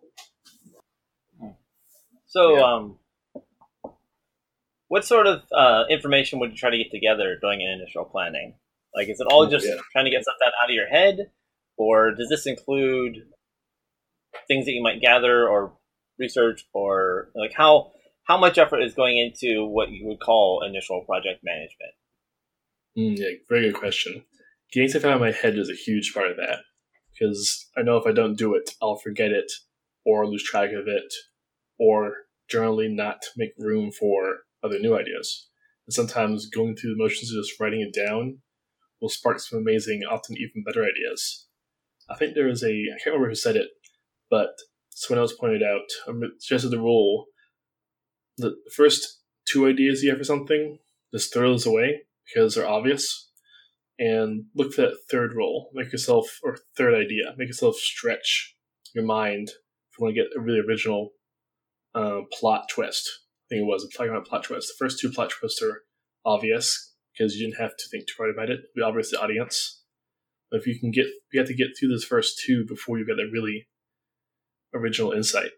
So, 2.25 2.55
yeah. 2.55 2.63
um, 2.63 2.97
what 4.93 5.03
sort 5.03 5.25
of 5.25 5.41
uh, 5.51 5.85
information 5.89 6.37
would 6.37 6.51
you 6.51 6.55
try 6.55 6.69
to 6.69 6.77
get 6.77 6.91
together 6.91 7.35
during 7.41 7.63
an 7.63 7.79
initial 7.81 8.05
planning? 8.05 8.53
Like, 8.95 9.09
is 9.09 9.19
it 9.19 9.25
all 9.25 9.47
just 9.47 9.65
yeah. 9.65 9.77
trying 9.91 10.05
to 10.05 10.11
get 10.11 10.21
stuff 10.21 10.35
out 10.43 10.69
of 10.69 10.75
your 10.75 10.85
head, 10.85 11.31
or 11.77 12.11
does 12.11 12.29
this 12.29 12.45
include 12.45 13.23
things 14.47 14.65
that 14.65 14.71
you 14.71 14.83
might 14.83 15.01
gather 15.01 15.49
or 15.49 15.73
research 16.19 16.65
or 16.73 17.29
like 17.33 17.53
how 17.57 17.91
how 18.25 18.37
much 18.37 18.59
effort 18.59 18.83
is 18.83 18.93
going 18.93 19.17
into 19.17 19.65
what 19.65 19.89
you 19.89 20.05
would 20.05 20.19
call 20.19 20.63
initial 20.63 21.01
project 21.01 21.43
management? 21.43 21.93
Mm, 22.95 23.17
yeah, 23.17 23.35
very 23.49 23.71
good 23.71 23.79
question. 23.79 24.23
Getting 24.71 24.89
stuff 24.89 25.05
out 25.05 25.13
of 25.13 25.21
my 25.21 25.31
head 25.31 25.57
is 25.57 25.71
a 25.71 25.73
huge 25.73 26.13
part 26.13 26.29
of 26.29 26.37
that 26.37 26.59
because 27.11 27.67
I 27.75 27.81
know 27.81 27.97
if 27.97 28.05
I 28.05 28.11
don't 28.11 28.37
do 28.37 28.53
it, 28.53 28.69
I'll 28.79 28.97
forget 28.97 29.31
it 29.31 29.51
or 30.05 30.27
lose 30.27 30.43
track 30.43 30.69
of 30.69 30.87
it 30.87 31.11
or 31.79 32.13
generally 32.47 32.89
not 32.89 33.23
make 33.35 33.53
room 33.57 33.91
for 33.91 34.41
other 34.63 34.79
new 34.79 34.97
ideas. 34.97 35.49
And 35.87 35.93
sometimes 35.93 36.49
going 36.49 36.75
through 36.75 36.91
the 36.91 37.03
motions 37.03 37.31
of 37.31 37.43
just 37.43 37.59
writing 37.59 37.81
it 37.81 37.93
down 37.93 38.39
will 39.01 39.09
spark 39.09 39.39
some 39.39 39.59
amazing, 39.59 40.01
often 40.09 40.37
even 40.37 40.63
better 40.65 40.83
ideas. 40.83 41.47
I 42.09 42.15
think 42.15 42.35
there 42.35 42.47
is 42.47 42.63
a, 42.63 42.69
I 42.69 42.97
can't 43.03 43.13
remember 43.13 43.29
who 43.29 43.35
said 43.35 43.55
it, 43.55 43.69
but 44.29 44.49
someone 44.89 45.21
else 45.21 45.33
pointed 45.33 45.63
out, 45.63 45.81
suggested 46.39 46.69
the 46.69 46.79
rule 46.79 47.27
the 48.37 48.55
first 48.75 49.19
two 49.45 49.67
ideas 49.67 50.03
you 50.03 50.09
have 50.09 50.19
for 50.19 50.23
something, 50.23 50.79
just 51.13 51.33
throw 51.33 51.51
those 51.51 51.65
away 51.65 52.01
because 52.25 52.55
they're 52.55 52.67
obvious. 52.67 53.29
And 53.99 54.45
look 54.55 54.73
for 54.73 54.81
that 54.81 54.97
third 55.09 55.33
rule. 55.33 55.69
Make 55.73 55.91
yourself, 55.91 56.39
or 56.43 56.57
third 56.75 56.95
idea, 56.95 57.33
make 57.37 57.47
yourself 57.47 57.75
stretch 57.75 58.55
your 58.95 59.05
mind 59.05 59.49
if 59.49 59.99
you 59.99 60.03
want 60.03 60.15
to 60.15 60.21
get 60.21 60.31
a 60.35 60.41
really 60.41 60.61
original 60.67 61.11
uh, 61.93 62.21
plot 62.31 62.65
twist. 62.69 63.07
Think 63.53 63.65
it 63.65 63.67
was. 63.67 63.87
Talking 63.95 64.11
about 64.11 64.25
plot 64.25 64.45
twist. 64.45 64.67
The 64.69 64.83
first 64.83 64.99
two 64.99 65.11
plot 65.11 65.29
twists 65.29 65.61
are 65.61 65.83
obvious 66.25 66.95
because 67.13 67.35
you 67.35 67.45
didn't 67.45 67.61
have 67.61 67.77
to 67.77 67.83
think 67.87 68.07
too 68.07 68.15
hard 68.17 68.31
about 68.31 68.49
it. 68.49 68.61
Be 68.75 68.81
obvious 68.81 69.11
the 69.11 69.21
audience. 69.21 69.83
But 70.49 70.61
if 70.61 70.65
you 70.65 70.79
can 70.79 70.89
get, 70.89 71.05
you 71.31 71.39
have 71.39 71.47
to 71.49 71.53
get 71.53 71.67
through 71.77 71.89
those 71.89 72.03
first 72.03 72.41
two 72.43 72.65
before 72.67 72.97
you 72.97 73.05
get 73.05 73.19
a 73.19 73.29
really 73.31 73.67
original 74.73 75.11
insight. 75.11 75.51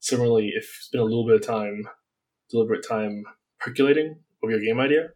Similarly, 0.00 0.48
if 0.48 0.64
it's 0.64 0.88
been 0.90 1.00
a 1.00 1.04
little 1.04 1.24
bit 1.24 1.36
of 1.36 1.46
time, 1.46 1.88
deliberate 2.50 2.84
time 2.88 3.22
percolating 3.60 4.18
over 4.42 4.50
your 4.50 4.60
game 4.60 4.80
idea 4.80 5.10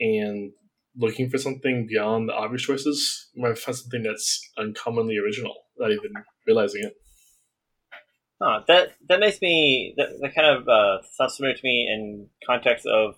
and 0.00 0.50
looking 0.96 1.30
for 1.30 1.38
something 1.38 1.86
beyond 1.88 2.28
the 2.28 2.34
obvious 2.34 2.62
choices, 2.62 3.28
you 3.34 3.42
might 3.44 3.56
find 3.56 3.76
something 3.76 4.02
that's 4.02 4.50
uncommonly 4.58 5.16
original 5.16 5.54
without 5.76 5.92
even 5.92 6.12
realizing 6.44 6.82
it. 6.82 6.94
Huh, 8.42 8.60
that 8.68 8.94
that 9.08 9.20
makes 9.20 9.40
me 9.42 9.94
that, 9.98 10.08
that 10.20 10.34
kind 10.34 10.48
of 10.48 10.66
uh, 10.66 11.02
sounds 11.14 11.36
familiar 11.36 11.56
to 11.56 11.62
me 11.62 11.88
in 11.92 12.28
context 12.46 12.86
of 12.86 13.16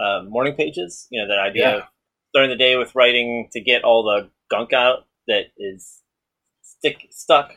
uh, 0.00 0.22
morning 0.28 0.54
pages. 0.54 1.08
You 1.10 1.20
know, 1.20 1.28
that 1.28 1.40
idea 1.40 1.62
yeah. 1.62 1.76
of 1.78 1.82
starting 2.30 2.50
the 2.50 2.56
day 2.56 2.76
with 2.76 2.94
writing 2.94 3.48
to 3.52 3.60
get 3.60 3.82
all 3.82 4.04
the 4.04 4.30
gunk 4.48 4.72
out 4.72 5.06
that 5.26 5.46
is 5.58 6.02
stick 6.62 7.08
stuck 7.10 7.54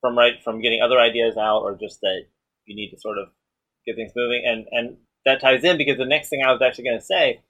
from 0.00 0.18
right 0.18 0.42
from 0.42 0.60
getting 0.60 0.80
other 0.82 0.98
ideas 0.98 1.36
out, 1.36 1.60
or 1.62 1.78
just 1.80 2.00
that 2.00 2.22
you 2.66 2.74
need 2.74 2.90
to 2.90 2.98
sort 2.98 3.18
of 3.18 3.28
get 3.86 3.94
things 3.94 4.12
moving. 4.16 4.42
And 4.44 4.66
and 4.72 4.96
that 5.24 5.40
ties 5.40 5.62
in 5.62 5.78
because 5.78 5.98
the 5.98 6.06
next 6.06 6.28
thing 6.28 6.42
I 6.44 6.50
was 6.50 6.62
actually 6.62 6.84
going 6.84 6.98
to 6.98 7.04
say 7.04 7.40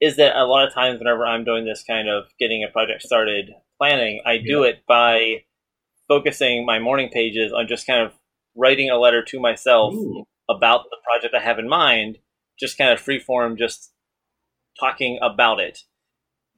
is 0.00 0.16
that 0.16 0.36
a 0.36 0.44
lot 0.44 0.66
of 0.66 0.72
times 0.72 0.98
whenever 0.98 1.26
I'm 1.26 1.44
doing 1.44 1.66
this 1.66 1.84
kind 1.86 2.08
of 2.08 2.24
getting 2.38 2.64
a 2.66 2.72
project 2.72 3.02
started 3.02 3.50
planning, 3.78 4.22
I 4.24 4.38
do 4.38 4.62
it 4.62 4.84
by 4.86 5.42
focusing 6.08 6.64
my 6.64 6.78
morning 6.78 7.08
pages 7.12 7.52
on 7.52 7.66
just 7.68 7.86
kind 7.86 8.02
of 8.02 8.12
writing 8.56 8.90
a 8.90 8.98
letter 8.98 9.22
to 9.22 9.40
myself 9.40 9.94
Ooh. 9.94 10.24
about 10.48 10.84
the 10.90 10.96
project 11.04 11.34
I 11.34 11.44
have 11.44 11.58
in 11.58 11.68
mind, 11.68 12.18
just 12.58 12.78
kind 12.78 12.90
of 12.90 13.00
free 13.00 13.18
form, 13.18 13.56
just 13.56 13.92
talking 14.78 15.18
about 15.22 15.60
it 15.60 15.80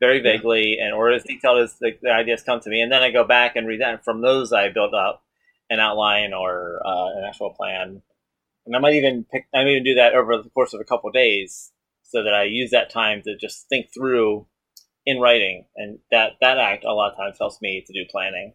very 0.00 0.21
vaguely 0.21 0.76
yeah. 0.78 0.87
and 0.87 0.95
or 0.95 1.11
as 1.11 1.25
detailed 1.25 1.61
as 1.61 1.76
the, 1.81 1.93
the, 2.02 2.11
ideas 2.11 2.43
come 2.43 2.61
to 2.61 2.71
me. 2.71 2.81
And 2.81 2.90
then 2.90 3.02
I 3.02 3.11
go 3.11 3.25
back 3.25 3.57
and 3.57 3.67
read 3.67 3.81
that. 3.81 3.95
And 3.95 4.05
from 4.05 4.23
those, 4.23 4.52
I 4.52 4.69
build 4.69 4.95
up 4.95 5.23
an 5.71 5.81
outline 5.81 6.33
or 6.33 6.81
uh, 6.85 7.19
an 7.19 7.25
actual 7.26 7.50
plan. 7.50 8.02
And 8.67 8.76
I 8.76 8.78
might 8.78 8.95
even 8.95 9.25
pick, 9.31 9.47
I 9.55 9.64
might 9.64 9.71
even 9.71 9.85
do 9.85 9.95
that 9.95 10.14
over 10.14 10.37
the 10.37 10.50
course 10.50 10.75
of 10.75 10.81
a 10.81 10.85
couple 10.85 11.09
of 11.09 11.14
days 11.14 11.73
so 12.02 12.23
that 12.23 12.35
I 12.35 12.45
use 12.45 12.71
that 12.71 12.90
time 12.90 13.23
to 13.23 13.37
just 13.37 13.69
think 13.69 13.88
through 13.93 14.47
in 15.05 15.21
writing. 15.21 15.67
And 15.76 15.99
that, 16.11 16.33
that 16.40 16.59
act 16.59 16.85
a 16.85 16.93
lot 16.93 17.12
of 17.12 17.17
times 17.17 17.37
helps 17.38 17.61
me 17.61 17.85
to 17.87 17.93
do 17.93 18.09
planning. 18.11 18.55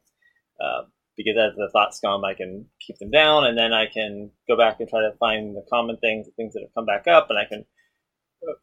Uh, 0.60 0.84
because 1.16 1.36
as 1.38 1.56
the 1.56 1.70
thoughts 1.72 2.00
come, 2.00 2.24
I 2.26 2.34
can 2.34 2.66
keep 2.86 2.98
them 2.98 3.12
down, 3.12 3.46
and 3.46 3.58
then 3.58 3.72
I 3.74 3.86
can 3.86 4.32
go 4.48 4.58
back 4.58 4.80
and 4.80 4.90
try 4.90 5.02
to 5.02 5.16
find 5.20 5.56
the 5.56 5.64
common 5.70 5.98
things, 5.98 6.26
the 6.26 6.32
things 6.32 6.54
that 6.54 6.62
have 6.62 6.74
come 6.74 6.86
back 6.86 7.08
up, 7.08 7.28
and 7.30 7.38
I 7.38 7.46
can, 7.46 7.66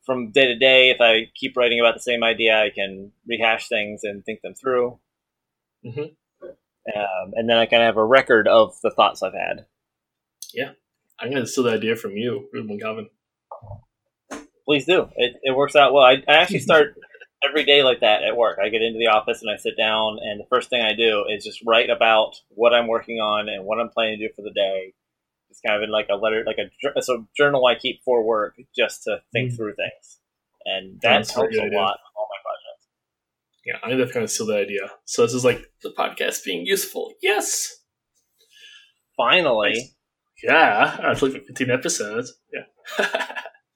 from 0.05 0.33
day 0.33 0.47
to 0.47 0.59
day, 0.59 0.91
if 0.91 1.01
I 1.01 1.31
keep 1.35 1.57
writing 1.57 1.79
about 1.81 1.95
the 1.95 2.01
same 2.01 2.25
idea, 2.25 2.61
I 2.61 2.71
can 2.71 3.13
rehash 3.27 3.69
things 3.69 4.01
and 4.03 4.25
think 4.25 4.41
them 4.43 4.55
through. 4.55 4.99
Mm-hmm. 5.87 6.01
Um, 6.43 7.33
and 7.35 7.49
then 7.49 7.57
I 7.57 7.67
kind 7.67 7.83
of 7.83 7.87
have 7.87 7.97
a 7.97 8.05
record 8.05 8.49
of 8.49 8.75
the 8.83 8.91
thoughts 8.91 9.23
I've 9.23 9.35
had. 9.35 9.67
Yeah, 10.53 10.73
I'm 11.21 11.31
going 11.31 11.43
to 11.43 11.47
steal 11.47 11.65
the 11.65 11.73
idea 11.73 11.95
from 11.95 12.17
you, 12.17 12.49
Ruben 12.53 12.81
Calvin. 12.81 13.11
Please 14.65 14.87
do. 14.87 15.09
It, 15.17 15.37
it 15.43 15.57
works 15.57 15.77
out 15.77 15.93
well. 15.93 16.05
I, 16.05 16.23
I 16.27 16.35
actually 16.35 16.61
start 16.61 16.97
every 17.43 17.65
day 17.65 17.83
like 17.83 18.01
that 18.01 18.23
at 18.23 18.37
work. 18.37 18.59
I 18.63 18.69
get 18.69 18.83
into 18.83 18.99
the 18.99 19.09
office 19.09 19.43
and 19.43 19.51
I 19.51 19.57
sit 19.57 19.77
down, 19.77 20.19
and 20.21 20.41
the 20.41 20.47
first 20.49 20.71
thing 20.71 20.83
I 20.83 20.95
do 20.95 21.25
is 21.29 21.45
just 21.45 21.63
write 21.67 21.91
about 21.91 22.37
what 22.51 22.75
I'm 22.75 22.87
working 22.87 23.19
on 23.19 23.49
and 23.49 23.65
what 23.65 23.81
I'm 23.81 23.89
planning 23.89 24.19
to 24.19 24.29
do 24.29 24.35
for 24.35 24.43
the 24.43 24.53
day. 24.53 24.95
It's 25.51 25.61
kind 25.61 25.77
of 25.77 25.83
in 25.83 25.91
like 25.91 26.07
a 26.11 26.15
letter, 26.15 26.45
like 26.47 26.59
a, 26.59 27.03
so 27.03 27.27
journal 27.37 27.67
I 27.67 27.75
keep 27.75 28.03
for 28.05 28.23
work 28.25 28.57
just 28.77 29.03
to 29.05 29.21
think 29.33 29.53
mm. 29.53 29.57
through 29.57 29.75
things, 29.75 30.21
and 30.65 31.01
that 31.03 31.29
helps 31.29 31.57
a 31.57 31.63
lot 31.63 31.99
on 31.99 32.13
all 32.17 32.29
my 32.29 32.41
projects. 32.45 32.87
Yeah, 33.67 33.79
I 33.83 33.89
think 33.89 33.99
that's 33.99 34.13
kind 34.13 34.25
of 34.25 34.31
still 34.31 34.47
the 34.47 34.57
idea. 34.57 34.91
So 35.07 35.23
this 35.23 35.35
is 35.35 35.45
like 35.45 35.71
the 35.83 35.91
podcast 35.91 36.45
being 36.45 36.67
useful. 36.67 37.15
Yes, 37.21 37.77
finally. 39.17 39.73
Nice. 39.73 39.95
Yeah, 40.43 41.11
it's 41.11 41.21
like 41.21 41.33
15 41.33 41.71
episodes. 41.71 42.33
Yeah, 42.53 43.07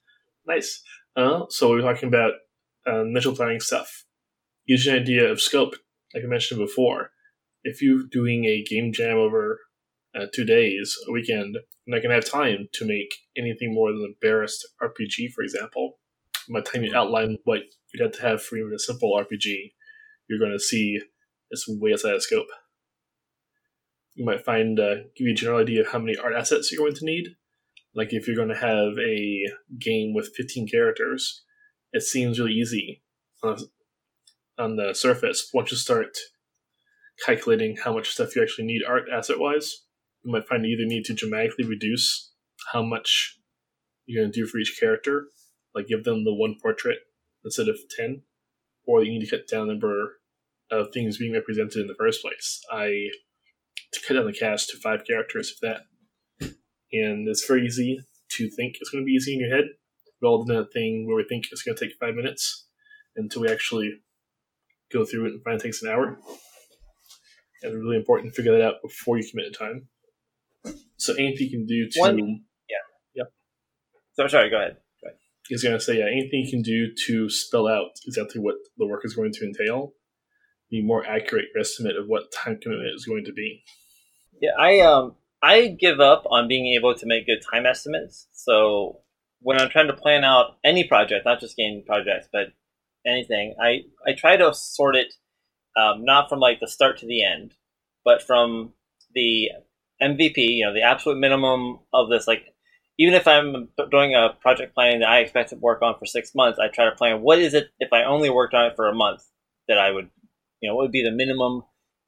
nice. 0.47 0.83
Uh, 1.17 1.43
so 1.49 1.73
we 1.75 1.81
are 1.81 1.93
talking 1.93 2.09
about 2.09 2.33
uh, 2.87 3.03
mental 3.05 3.35
planning 3.35 3.61
stuff. 3.61 4.05
Use 4.67 4.87
an 4.87 4.97
idea 4.97 5.31
of 5.31 5.41
scope, 5.41 5.77
like 6.15 6.25
I 6.25 6.27
mentioned 6.27 6.61
before. 6.61 7.11
If 7.63 7.83
you're 7.83 8.03
doing 8.11 8.45
a 8.45 8.63
game 8.63 8.93
jam 8.93 9.17
over 9.17 9.61
uh, 10.15 10.27
two 10.33 10.45
days, 10.45 10.97
a 11.09 11.13
weekend, 11.13 11.57
not 11.87 11.99
going 12.03 12.11
to 12.11 12.15
have 12.15 12.25
time 12.25 12.69
to 12.73 12.87
make 12.87 13.15
anything 13.37 13.75
more 13.75 13.93
than 13.93 14.05
a 14.05 14.19
barest 14.21 14.67
RPG, 14.83 15.33
for 15.33 15.43
example. 15.43 15.99
By 16.51 16.61
the 16.61 16.71
time 16.71 16.83
you 16.83 16.95
outline 16.95 17.39
what 17.45 17.61
you'd 17.93 18.03
have 18.03 18.13
to 18.13 18.23
have 18.23 18.43
for 18.43 18.57
even 18.57 18.73
a 18.75 18.79
simple 18.79 19.19
RPG, 19.19 19.73
you're 20.29 20.39
going 20.39 20.53
to 20.53 20.59
see 20.59 21.01
it's 21.51 21.67
way 21.69 21.93
outside 21.93 22.15
of 22.15 22.23
scope. 22.23 22.47
You 24.15 24.25
might 24.25 24.45
find, 24.45 24.79
uh, 24.79 24.95
give 25.17 25.27
you 25.27 25.33
a 25.33 25.37
general 25.37 25.61
idea 25.61 25.81
of 25.81 25.89
how 25.89 25.99
many 25.99 26.17
art 26.17 26.35
assets 26.35 26.71
you're 26.71 26.83
going 26.83 26.95
to 26.97 27.05
need. 27.05 27.37
Like 27.95 28.13
if 28.13 28.27
you're 28.27 28.37
going 28.37 28.49
to 28.49 28.55
have 28.55 28.99
a 28.99 29.47
game 29.79 30.15
with 30.15 30.35
15 30.37 30.69
characters, 30.69 31.43
it 31.95 32.03
seems 32.03 32.39
really 32.39 32.53
easy 32.53 33.03
on, 33.43 33.57
on 34.59 34.77
the 34.77 34.93
surface. 34.93 35.49
Once 35.55 35.71
you 35.71 35.79
start 35.79 36.09
calculating 37.25 37.77
how 37.83 37.95
much 37.95 38.11
stuff 38.11 38.35
you 38.35 38.43
actually 38.43 38.67
need 38.67 38.83
art 38.87 39.05
asset 39.11 39.39
wise, 39.39 39.85
you 40.25 40.33
might 40.33 40.47
find 40.49 40.67
you 40.67 40.77
either 40.77 40.87
need 40.87 41.05
to 41.05 41.15
dramatically 41.15 41.65
reduce 41.65 42.33
how 42.73 42.83
much 42.83 43.39
you're 44.07 44.23
going 44.23 44.33
to 44.33 44.41
do 44.41 44.47
for 44.47 44.59
each 44.59 44.77
character, 44.79 45.27
like 45.75 45.87
give 45.87 46.05
them 46.05 46.25
the 46.25 46.35
one 46.35 46.57
portrait 46.61 46.99
instead 47.45 47.69
of 47.69 47.79
10, 47.97 48.23
or 48.87 49.05
you 49.05 49.13
need 49.13 49.25
to 49.25 49.31
cut 49.31 49.47
down 49.47 49.69
the 49.69 49.75
number 49.75 50.17
of 50.71 50.89
things 50.93 51.19
being 51.19 51.33
represented 51.33 51.77
in 51.77 51.87
the 51.87 51.95
first 51.95 52.23
place. 52.23 52.61
I 52.73 53.09
cut 54.07 54.15
down 54.15 54.27
the 54.27 54.33
cast 54.33 54.71
to 54.71 54.77
five 54.79 55.05
characters, 55.07 55.53
if 55.53 55.61
that. 55.61 55.83
And 56.93 57.29
it's 57.29 57.47
very 57.47 57.65
easy 57.65 58.01
to 58.31 58.51
think 58.51 58.77
it's 58.81 58.91
going 58.91 59.05
to 59.05 59.07
be 59.07 59.13
easy 59.13 59.35
in 59.35 59.41
your 59.41 59.55
head, 59.55 59.67
involved 60.21 60.51
in 60.51 60.57
that 60.57 60.73
thing 60.73 61.07
where 61.07 61.17
we 61.17 61.25
think 61.29 61.47
it's 61.51 61.63
going 61.63 61.77
to 61.77 61.87
take 61.87 61.97
five 61.99 62.15
minutes 62.15 62.67
until 63.17 63.43
we 63.43 63.49
actually 63.49 63.93
go 64.93 65.05
through 65.05 65.27
it 65.27 65.33
and 65.33 65.43
find 65.43 65.61
it 65.61 65.63
takes 65.63 65.83
an 65.83 65.91
hour. 65.91 66.19
And 67.63 67.73
it's 67.73 67.75
really 67.75 67.97
important 67.97 68.33
to 68.33 68.37
figure 68.37 68.57
that 68.57 68.65
out 68.65 68.75
before 68.83 69.19
you 69.19 69.29
commit 69.29 69.47
a 69.47 69.51
time. 69.51 69.89
So 70.97 71.15
anything 71.15 71.49
you 71.49 71.51
can 71.51 71.67
do 71.67 71.89
to 71.91 72.01
One, 72.01 72.19
yeah 72.69 72.77
yep. 73.15 73.33
So 74.15 74.27
sorry, 74.29 74.51
go 74.51 74.57
ahead. 74.57 74.77
Go 75.03 75.09
ahead. 75.09 75.19
He's 75.49 75.63
going 75.63 75.77
to 75.77 75.81
say 75.81 75.99
yeah, 75.99 76.07
anything 76.07 76.41
you 76.45 76.51
can 76.51 76.63
do 76.63 76.95
to 77.07 77.29
spell 77.29 77.69
out 77.69 77.91
exactly 78.07 78.41
what 78.41 78.57
the 78.79 78.87
work 78.87 79.03
is 79.05 79.15
going 79.15 79.33
to 79.33 79.45
entail, 79.45 79.93
be 80.71 80.83
more 80.83 81.05
accurate 81.05 81.47
estimate 81.59 81.97
of 81.97 82.07
what 82.07 82.33
time 82.33 82.59
commitment 82.61 82.95
is 82.95 83.05
going 83.05 83.25
to 83.25 83.33
be. 83.33 83.63
Yeah, 84.41 84.53
I 84.59 84.81
um 84.81 85.17
I 85.43 85.69
give 85.69 86.01
up 86.01 86.25
on 86.31 86.49
being 86.49 86.75
able 86.75 86.95
to 86.95 87.07
make 87.07 87.27
good 87.27 87.43
time 87.53 87.67
estimates. 87.67 88.29
So 88.33 89.01
when 89.45 89.61
I'm 89.61 89.69
trying 89.69 89.89
to 89.89 89.93
plan 89.93 90.25
out 90.25 90.57
any 90.65 90.85
project, 90.85 91.27
not 91.27 91.39
just 91.39 91.57
game 91.57 91.83
projects, 91.87 92.29
but 92.33 92.47
anything, 93.07 93.55
I, 93.63 93.83
I 94.07 94.15
try 94.15 94.39
to 94.39 94.55
sort 94.55 94.97
it 94.97 95.13
um, 95.77 96.05
not 96.05 96.31
from 96.31 96.41
like 96.41 96.61
the 96.61 96.67
start 96.67 96.99
to 96.99 97.07
the 97.07 97.23
end, 97.23 97.53
but 98.07 98.23
from 98.23 98.73
the 99.15 99.51
MVP, 100.03 100.37
you 100.39 100.65
know, 100.65 100.73
the 100.73 100.83
absolute 100.83 101.19
minimum 101.19 101.81
of 101.93 102.09
this. 102.09 102.27
Like, 102.27 102.55
even 102.99 103.13
if 103.13 103.29
I'm 103.29 103.69
doing 103.91 104.15
a 104.15 104.31
project 104.41 104.75
planning 104.75 105.01
that 105.01 105.11
I 105.11 105.19
expect 105.19 105.51
to 105.51 105.57
work 105.57 105.83
on 105.83 105.99
for 105.99 106.07
six 106.07 106.35
months, 106.35 106.59
I 106.59 106.69
try 106.69 106.87
to 106.87 106.97
plan 106.97 107.21
what 107.21 107.39
is 107.39 107.53
it 107.53 107.69
if 107.79 107.93
I 107.93 108.05
only 108.05 108.31
worked 108.31 108.55
on 108.55 108.67
it 108.67 108.77
for 108.77 108.89
a 108.89 108.95
month 108.95 109.25
that 109.69 109.77
I 109.79 109.91
would, 109.91 110.09
you 110.61 110.71
know, 110.71 110.75
what 110.75 110.85
would 110.85 110.93
be 110.93 111.05
the 111.05 111.11
minimum 111.11 111.65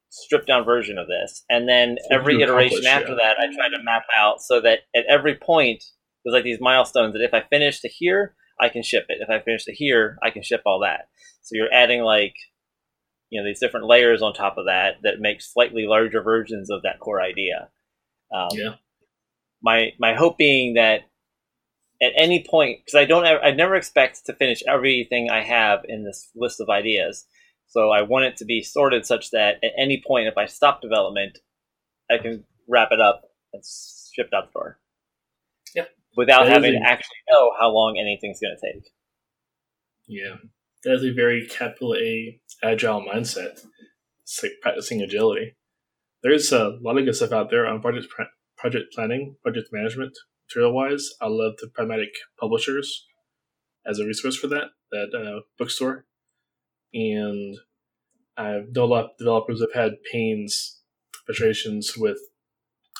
stripped 0.09 0.47
down 0.47 0.65
version 0.65 0.97
of 0.97 1.07
this, 1.07 1.45
and 1.51 1.69
then 1.69 1.99
every 2.11 2.41
iteration 2.41 2.87
after 2.87 3.11
yeah. 3.11 3.17
that, 3.17 3.37
I 3.39 3.55
try 3.55 3.69
to 3.69 3.83
map 3.83 4.05
out 4.17 4.41
so 4.41 4.59
that 4.63 4.81
at 4.95 5.05
every 5.07 5.35
point 5.35 5.85
there's 6.27 6.35
like 6.35 6.45
these 6.45 6.61
milestones 6.61 7.13
that 7.13 7.23
if 7.23 7.33
I 7.33 7.47
finish 7.49 7.81
to 7.81 7.89
here, 7.89 8.35
I 8.61 8.69
can 8.69 8.83
ship 8.83 9.07
it. 9.09 9.19
If 9.21 9.31
I 9.31 9.43
finish 9.43 9.65
to 9.65 9.73
here, 9.73 10.19
I 10.25 10.31
can 10.31 10.43
ship 10.43 10.63
all 10.67 10.81
that. 10.81 11.09
So 11.43 11.55
you're 11.55 11.73
adding 11.73 12.03
like 12.03 12.35
you 13.31 13.41
know 13.41 13.47
these 13.47 13.61
different 13.61 13.87
layers 13.87 14.23
on 14.23 14.35
top 14.35 14.59
of 14.59 14.67
that 14.67 14.97
that 15.03 15.21
make 15.21 15.41
slightly 15.41 15.87
larger 15.87 16.23
versions 16.23 16.69
of 16.69 16.83
that 16.83 16.99
core 17.01 17.21
idea. 17.21 17.69
Um, 18.35 18.49
yeah. 18.53 18.75
my 19.63 19.93
my 20.01 20.15
hope 20.15 20.37
being 20.37 20.75
that 20.75 21.03
at 22.03 22.13
any 22.17 22.45
point, 22.49 22.81
because 22.85 22.99
I 22.99 23.05
don't, 23.05 23.25
ever, 23.25 23.43
I 23.43 23.53
never 23.53 23.75
expect 23.75 24.27
to 24.27 24.35
finish 24.35 24.63
everything 24.69 25.31
I 25.31 25.43
have 25.43 25.81
in 25.89 26.05
this 26.05 26.31
list 26.35 26.61
of 26.61 26.69
ideas. 26.69 27.25
So 27.69 27.91
I 27.91 28.03
want 28.03 28.27
it 28.27 28.37
to 28.39 28.45
be 28.45 28.63
sorted 28.63 29.07
such 29.07 29.31
that 29.31 29.57
at 29.63 29.73
any 29.79 30.03
point, 30.07 30.29
if 30.29 30.37
I 30.37 30.47
stop 30.47 30.83
development, 30.83 31.39
I 32.11 32.19
can 32.19 32.45
wrap 32.69 32.89
it 32.93 33.01
up 33.01 33.23
and 33.53 33.63
ship 34.15 34.29
it 34.31 34.35
out 34.35 34.53
the 34.53 34.59
door. 34.59 34.79
Without 36.17 36.45
That 36.45 36.53
having 36.53 36.75
a- 36.77 36.79
to 36.81 36.85
actually 36.87 37.23
know 37.31 37.53
how 37.59 37.71
long 37.71 37.99
anything's 37.99 38.41
going 38.41 38.57
to 38.59 38.73
take. 38.73 38.91
Yeah, 40.09 40.37
that 40.85 40.95
is 40.95 41.05
a 41.05 41.11
very 41.11 41.47
capital 41.47 41.95
A 41.95 42.41
agile 42.63 43.03
mindset. 43.03 43.61
It's 44.23 44.43
like 44.43 44.53
practicing 44.63 45.03
agility. 45.03 45.57
There's 46.23 46.51
a 46.53 46.79
lot 46.81 46.99
of 46.99 47.05
good 47.05 47.15
stuff 47.15 47.33
out 47.33 47.51
there 47.51 47.67
on 47.67 47.81
project 47.83 48.07
project 48.57 48.93
planning, 48.95 49.37
project 49.43 49.69
management, 49.73 50.17
material 50.49 50.73
wise. 50.73 51.11
I 51.21 51.27
love 51.27 51.55
the 51.61 51.69
Pragmatic 51.69 52.11
Publishers 52.41 53.07
as 53.85 53.99
a 53.99 54.07
resource 54.07 54.37
for 54.37 54.47
that 54.49 54.69
that 54.91 55.13
uh, 55.15 55.41
bookstore, 55.59 56.07
and 56.95 57.57
I 58.37 58.61
know 58.71 58.85
a 58.85 58.87
lot 58.87 59.05
of 59.05 59.11
developers 59.19 59.61
have 59.61 59.73
had 59.75 60.03
pains, 60.11 60.81
frustrations 61.27 61.97
with 61.97 62.19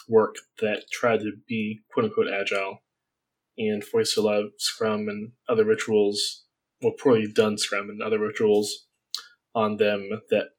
work 0.07 0.35
that 0.61 0.83
tried 0.91 1.21
to 1.21 1.31
be 1.47 1.79
quote 1.91 2.05
unquote 2.05 2.27
agile 2.31 2.79
and 3.57 3.83
foist 3.83 4.17
a 4.17 4.49
Scrum 4.57 5.07
and 5.09 5.31
other 5.49 5.65
rituals 5.65 6.45
well, 6.81 6.93
poorly 6.93 7.27
done 7.31 7.57
Scrum 7.57 7.89
and 7.89 8.01
other 8.01 8.19
rituals 8.19 8.87
on 9.55 9.77
them 9.77 10.09
that 10.29 10.49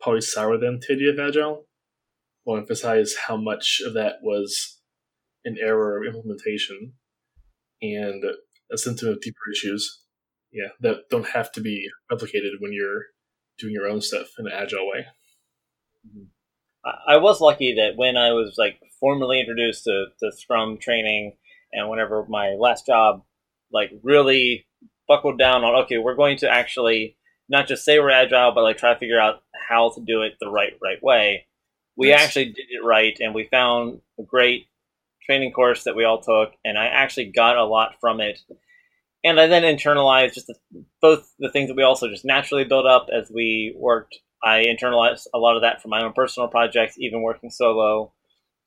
probably 0.00 0.20
sour 0.20 0.58
them 0.58 0.80
to 0.82 1.10
of 1.10 1.18
Agile. 1.18 1.66
Will 2.44 2.56
emphasize 2.56 3.14
how 3.28 3.36
much 3.36 3.80
of 3.86 3.94
that 3.94 4.16
was 4.22 4.80
an 5.44 5.56
error 5.60 5.98
of 5.98 6.06
implementation 6.06 6.94
and 7.80 8.24
a 8.72 8.78
symptom 8.78 9.08
of 9.08 9.20
deeper 9.20 9.38
issues. 9.54 10.00
Yeah, 10.50 10.68
that 10.80 11.08
don't 11.08 11.28
have 11.28 11.52
to 11.52 11.60
be 11.60 11.88
replicated 12.10 12.58
when 12.58 12.72
you're 12.72 13.06
doing 13.58 13.72
your 13.72 13.86
own 13.86 14.00
stuff 14.00 14.26
in 14.38 14.46
an 14.46 14.52
agile 14.52 14.88
way. 14.88 15.06
Mm-hmm. 16.06 16.24
I, 16.84 17.14
I 17.14 17.16
was 17.18 17.40
lucky 17.40 17.74
that 17.76 17.96
when 17.96 18.16
I 18.16 18.32
was 18.32 18.56
like 18.58 18.80
formally 18.98 19.40
introduced 19.40 19.84
to, 19.84 20.06
to 20.20 20.32
Scrum 20.32 20.78
training 20.78 21.36
and 21.72 21.88
whenever 21.88 22.26
my 22.28 22.50
last 22.58 22.86
job 22.86 23.22
like 23.72 23.90
really 24.02 24.66
buckled 25.08 25.38
down 25.38 25.64
on 25.64 25.84
okay, 25.84 25.98
we're 25.98 26.14
going 26.14 26.36
to 26.38 26.48
actually 26.50 27.16
not 27.48 27.66
just 27.66 27.84
say 27.84 27.98
we're 27.98 28.10
agile, 28.10 28.52
but 28.52 28.62
like 28.62 28.78
try 28.78 28.92
to 28.92 28.98
figure 28.98 29.20
out 29.20 29.42
how 29.68 29.90
to 29.94 30.00
do 30.00 30.22
it 30.22 30.34
the 30.40 30.48
right 30.50 30.72
right 30.82 31.02
way. 31.02 31.46
We 31.96 32.08
Yes. 32.08 32.22
actually 32.22 32.46
did 32.46 32.66
it 32.70 32.84
right, 32.84 33.16
and 33.20 33.34
we 33.34 33.48
found 33.50 34.00
a 34.18 34.22
great 34.22 34.66
training 35.24 35.52
course 35.52 35.84
that 35.84 35.96
we 35.96 36.04
all 36.04 36.20
took, 36.20 36.52
and 36.64 36.78
I 36.78 36.86
actually 36.86 37.26
got 37.26 37.56
a 37.56 37.64
lot 37.64 37.96
from 38.00 38.20
it. 38.20 38.40
And 39.24 39.38
I 39.38 39.46
then 39.46 39.62
internalized 39.62 40.34
just 40.34 40.48
the, 40.48 40.56
both 41.00 41.32
the 41.38 41.50
things 41.50 41.68
that 41.68 41.76
we 41.76 41.84
also 41.84 42.08
just 42.08 42.24
naturally 42.24 42.64
built 42.64 42.86
up 42.86 43.06
as 43.12 43.30
we 43.30 43.74
worked. 43.78 44.16
I 44.42 44.64
internalized 44.64 45.26
a 45.32 45.38
lot 45.38 45.54
of 45.54 45.62
that 45.62 45.80
for 45.80 45.88
my 45.88 46.02
own 46.02 46.12
personal 46.12 46.48
projects, 46.48 46.96
even 46.98 47.22
working 47.22 47.50
solo, 47.50 48.12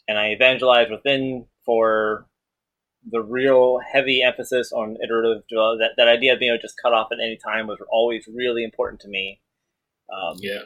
and 0.07 0.17
I 0.17 0.31
evangelized 0.31 0.91
within 0.91 1.47
for 1.65 2.27
the 3.09 3.21
real 3.21 3.79
heavy 3.79 4.21
emphasis 4.23 4.71
on 4.71 4.97
iterative 5.03 5.43
development. 5.47 5.91
That, 5.97 6.03
that 6.03 6.11
idea 6.11 6.33
of 6.33 6.39
being 6.39 6.51
able 6.51 6.59
to 6.59 6.61
just 6.61 6.79
cut 6.81 6.93
off 6.93 7.09
at 7.11 7.19
any 7.19 7.37
time 7.37 7.67
was 7.67 7.79
always 7.89 8.25
really 8.33 8.63
important 8.63 9.01
to 9.01 9.07
me. 9.07 9.41
Um, 10.11 10.37
Yeah, 10.39 10.63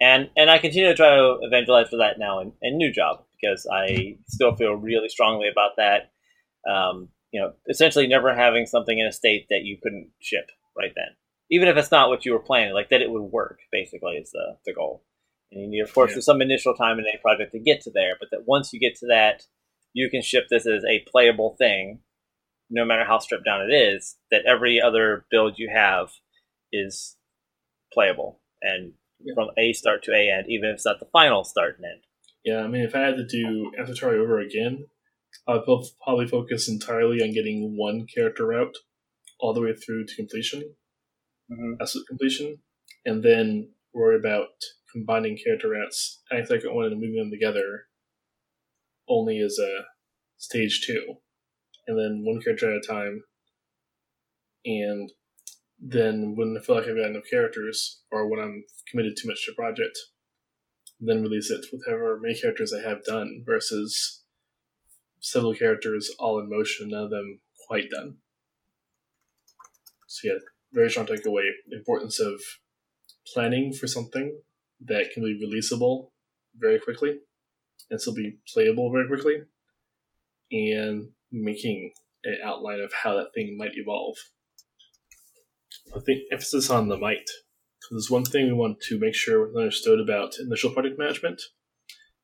and 0.00 0.30
and 0.36 0.50
I 0.50 0.58
continue 0.58 0.88
to 0.88 0.94
try 0.94 1.10
to 1.16 1.38
evangelize 1.42 1.88
for 1.88 1.96
that 1.96 2.18
now 2.18 2.40
in, 2.40 2.52
in 2.62 2.76
new 2.76 2.92
job 2.92 3.24
because 3.40 3.66
I 3.72 4.16
still 4.28 4.54
feel 4.56 4.72
really 4.74 5.08
strongly 5.08 5.48
about 5.48 5.72
that. 5.76 6.10
Um, 6.70 7.08
you 7.32 7.40
know, 7.40 7.52
essentially 7.68 8.06
never 8.06 8.34
having 8.34 8.66
something 8.66 8.98
in 8.98 9.06
a 9.06 9.12
state 9.12 9.46
that 9.50 9.62
you 9.64 9.76
couldn't 9.82 10.10
ship 10.20 10.46
right 10.76 10.92
then, 10.94 11.16
even 11.50 11.68
if 11.68 11.76
it's 11.76 11.90
not 11.90 12.08
what 12.08 12.24
you 12.24 12.32
were 12.32 12.38
planning, 12.38 12.74
like 12.74 12.90
that 12.90 13.02
it 13.02 13.10
would 13.10 13.22
work. 13.22 13.58
Basically, 13.72 14.14
is 14.14 14.30
the 14.30 14.56
the 14.64 14.72
goal. 14.72 15.04
And 15.50 15.62
you 15.62 15.68
need, 15.68 15.80
of 15.80 15.92
course, 15.94 16.10
Yeah. 16.10 16.16
there's 16.16 16.26
some 16.26 16.42
initial 16.42 16.74
time 16.74 16.98
in 16.98 17.06
any 17.06 17.18
project 17.22 17.52
to 17.52 17.58
get 17.58 17.80
to 17.82 17.90
there, 17.90 18.16
but 18.20 18.28
that 18.32 18.46
once 18.46 18.72
you 18.72 18.78
get 18.80 18.96
to 18.96 19.06
that, 19.06 19.44
you 19.92 20.08
can 20.10 20.22
ship 20.22 20.44
this 20.50 20.66
as 20.66 20.84
a 20.84 21.04
playable 21.10 21.56
thing, 21.58 22.00
no 22.70 22.84
matter 22.84 23.04
how 23.04 23.18
stripped 23.18 23.44
down 23.44 23.62
it 23.62 23.72
is. 23.74 24.16
That 24.30 24.44
every 24.46 24.80
other 24.80 25.26
build 25.30 25.58
you 25.58 25.70
have 25.72 26.10
is 26.72 27.16
playable 27.92 28.40
and 28.62 28.92
Yeah. 29.20 29.34
from 29.34 29.50
a 29.58 29.72
start 29.72 30.02
to 30.04 30.12
a 30.12 30.30
end, 30.30 30.46
even 30.48 30.68
if 30.68 30.74
it's 30.74 30.84
not 30.84 31.00
the 31.00 31.06
final 31.06 31.42
start 31.44 31.76
and 31.76 31.86
end. 31.86 32.02
yeah. 32.44 32.58
I 32.62 32.68
mean, 32.68 32.82
if 32.82 32.94
I 32.94 33.00
had 33.00 33.16
to 33.16 33.26
do 33.26 33.72
Avatar 33.78 34.14
over 34.14 34.38
again, 34.38 34.86
I 35.46 35.54
would 35.54 35.64
probably 36.04 36.26
focus 36.26 36.68
entirely 36.68 37.20
on 37.22 37.32
getting 37.32 37.76
one 37.76 38.06
character 38.06 38.46
route 38.46 38.76
all 39.40 39.52
the 39.54 39.60
way 39.60 39.74
through 39.74 40.04
to 40.06 40.14
completion. 40.16 40.74
Mm-hmm. 41.50 41.80
absolute 41.80 42.06
completion, 42.06 42.58
and 43.06 43.22
then 43.22 43.72
worry 43.94 44.16
about 44.16 44.48
combining 44.92 45.38
character 45.42 45.70
routes 45.70 46.22
and 46.30 46.40
a 46.40 46.46
second 46.46 46.74
one 46.74 46.84
and 46.86 47.00
moving 47.00 47.16
them 47.16 47.30
together 47.30 47.87
only 49.08 49.40
as 49.40 49.58
a 49.58 49.84
stage 50.36 50.84
two, 50.86 51.16
and 51.86 51.98
then 51.98 52.24
one 52.24 52.40
character 52.40 52.70
at 52.70 52.84
a 52.84 52.86
time. 52.86 53.22
And 54.64 55.10
then 55.80 56.34
when 56.36 56.56
I 56.58 56.64
feel 56.64 56.76
like 56.76 56.86
I've 56.86 56.96
got 56.96 57.10
enough 57.10 57.30
characters, 57.30 58.02
or 58.10 58.28
when 58.28 58.40
I'm 58.40 58.64
committed 58.90 59.16
too 59.16 59.28
much 59.28 59.44
to 59.46 59.52
a 59.52 59.54
project, 59.54 59.98
then 61.00 61.22
release 61.22 61.50
it 61.50 61.66
with 61.72 61.86
however 61.86 62.18
many 62.20 62.38
characters 62.38 62.72
I 62.72 62.86
have 62.86 63.04
done 63.04 63.42
versus 63.46 64.24
several 65.20 65.54
characters 65.54 66.10
all 66.18 66.40
in 66.40 66.50
motion, 66.50 66.88
none 66.88 67.04
of 67.04 67.10
them 67.10 67.40
quite 67.66 67.90
done. 67.90 68.16
So 70.06 70.28
yeah, 70.28 70.38
very 70.72 70.90
strong 70.90 71.06
takeaway. 71.06 71.48
Importance 71.70 72.18
of 72.18 72.40
planning 73.32 73.72
for 73.72 73.86
something 73.86 74.40
that 74.80 75.10
can 75.12 75.22
be 75.22 75.38
releasable 75.38 76.10
very 76.56 76.80
quickly 76.80 77.18
and 77.90 78.00
still 78.00 78.14
be 78.14 78.38
playable 78.52 78.90
very 78.92 79.06
quickly, 79.06 79.42
and 80.52 81.10
making 81.30 81.92
an 82.24 82.38
outline 82.44 82.80
of 82.80 82.92
how 82.92 83.14
that 83.16 83.32
thing 83.34 83.56
might 83.58 83.76
evolve. 83.76 84.16
I 85.94 86.00
think 86.00 86.22
emphasis 86.30 86.70
on 86.70 86.88
the 86.88 86.96
might. 86.96 87.28
There's 87.90 88.10
one 88.10 88.24
thing 88.24 88.46
we 88.46 88.52
want 88.52 88.80
to 88.82 88.98
make 88.98 89.14
sure 89.14 89.48
we 89.48 89.62
understood 89.62 90.00
about 90.00 90.38
initial 90.38 90.70
project 90.70 90.98
management 90.98 91.40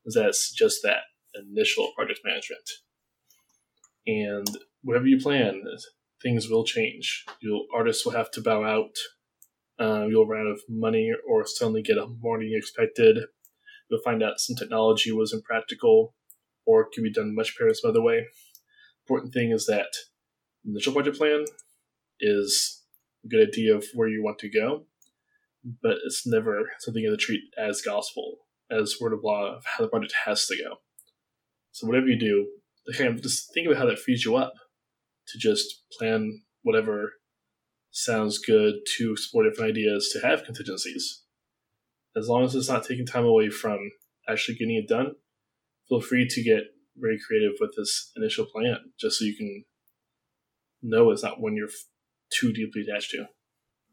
is 0.05 0.13
that 0.13 0.27
it's 0.27 0.51
just 0.51 0.81
that 0.83 1.03
initial 1.33 1.91
project 1.95 2.19
management. 2.23 2.69
And 4.05 4.47
whatever 4.83 5.07
you 5.07 5.19
plan, 5.19 5.63
things 6.21 6.49
will 6.49 6.65
change. 6.65 7.25
You'll 7.41 7.65
artists 7.73 8.05
will 8.05 8.13
have 8.13 8.29
to 8.31 8.41
bow 8.41 8.63
out. 8.63 8.91
Uh, 9.79 10.05
you'll 10.05 10.27
run 10.27 10.41
out 10.41 10.51
of 10.51 10.61
money 10.69 11.11
or 11.27 11.45
suddenly 11.45 11.81
get 11.81 11.97
a 11.97 12.07
more 12.21 12.37
than 12.37 12.47
you 12.47 12.57
expected. 12.57 13.17
You'll 13.89 14.01
find 14.01 14.23
out 14.23 14.39
some 14.39 14.55
technology 14.55 15.11
was 15.11 15.33
impractical 15.33 16.15
or 16.65 16.89
could 16.89 17.03
be 17.03 17.11
done 17.11 17.35
much 17.35 17.57
better 17.57 17.73
some 17.73 17.89
other 17.89 18.01
way. 18.01 18.25
Important 19.07 19.33
thing 19.33 19.51
is 19.51 19.65
that 19.67 19.87
initial 20.65 20.93
budget 20.93 21.17
plan 21.17 21.45
is 22.19 22.83
a 23.23 23.27
good 23.27 23.47
idea 23.47 23.75
of 23.75 23.85
where 23.93 24.07
you 24.07 24.23
want 24.23 24.39
to 24.39 24.49
go, 24.49 24.85
but 25.81 25.97
it's 26.05 26.25
never 26.25 26.71
something 26.79 27.03
you 27.03 27.11
to 27.11 27.17
treat 27.17 27.41
as 27.57 27.81
gospel, 27.81 28.37
as 28.71 28.95
word 28.99 29.13
of 29.13 29.23
law 29.23 29.57
of 29.57 29.65
how 29.65 29.83
the 29.83 29.89
project 29.89 30.13
has 30.25 30.47
to 30.47 30.57
go. 30.57 30.77
So 31.71 31.85
whatever 31.85 32.07
you 32.07 32.17
do, 32.17 32.47
kind 32.97 33.13
of 33.13 33.21
just 33.21 33.53
think 33.53 33.67
about 33.67 33.77
how 33.77 33.85
that 33.85 33.99
frees 33.99 34.25
you 34.25 34.35
up 34.35 34.53
to 35.27 35.37
just 35.37 35.83
plan 35.97 36.41
whatever 36.63 37.13
sounds 37.91 38.39
good 38.39 38.75
to 38.97 39.11
explore 39.11 39.43
different 39.43 39.71
ideas 39.71 40.09
to 40.13 40.25
have 40.25 40.43
contingencies. 40.43 41.24
As 42.17 42.27
long 42.27 42.43
as 42.43 42.55
it's 42.55 42.69
not 42.69 42.83
taking 42.83 43.05
time 43.05 43.25
away 43.25 43.49
from 43.49 43.91
actually 44.29 44.55
getting 44.55 44.75
it 44.75 44.87
done, 44.87 45.15
feel 45.89 46.01
free 46.01 46.27
to 46.27 46.43
get 46.43 46.63
very 46.97 47.19
creative 47.19 47.53
with 47.59 47.75
this 47.75 48.11
initial 48.15 48.45
plan, 48.45 48.77
just 48.99 49.19
so 49.19 49.25
you 49.25 49.35
can 49.35 49.65
know 50.81 51.11
it's 51.11 51.23
not 51.23 51.41
one 51.41 51.55
you're 51.55 51.69
too 52.31 52.53
deeply 52.53 52.81
attached 52.81 53.11
to. 53.11 53.25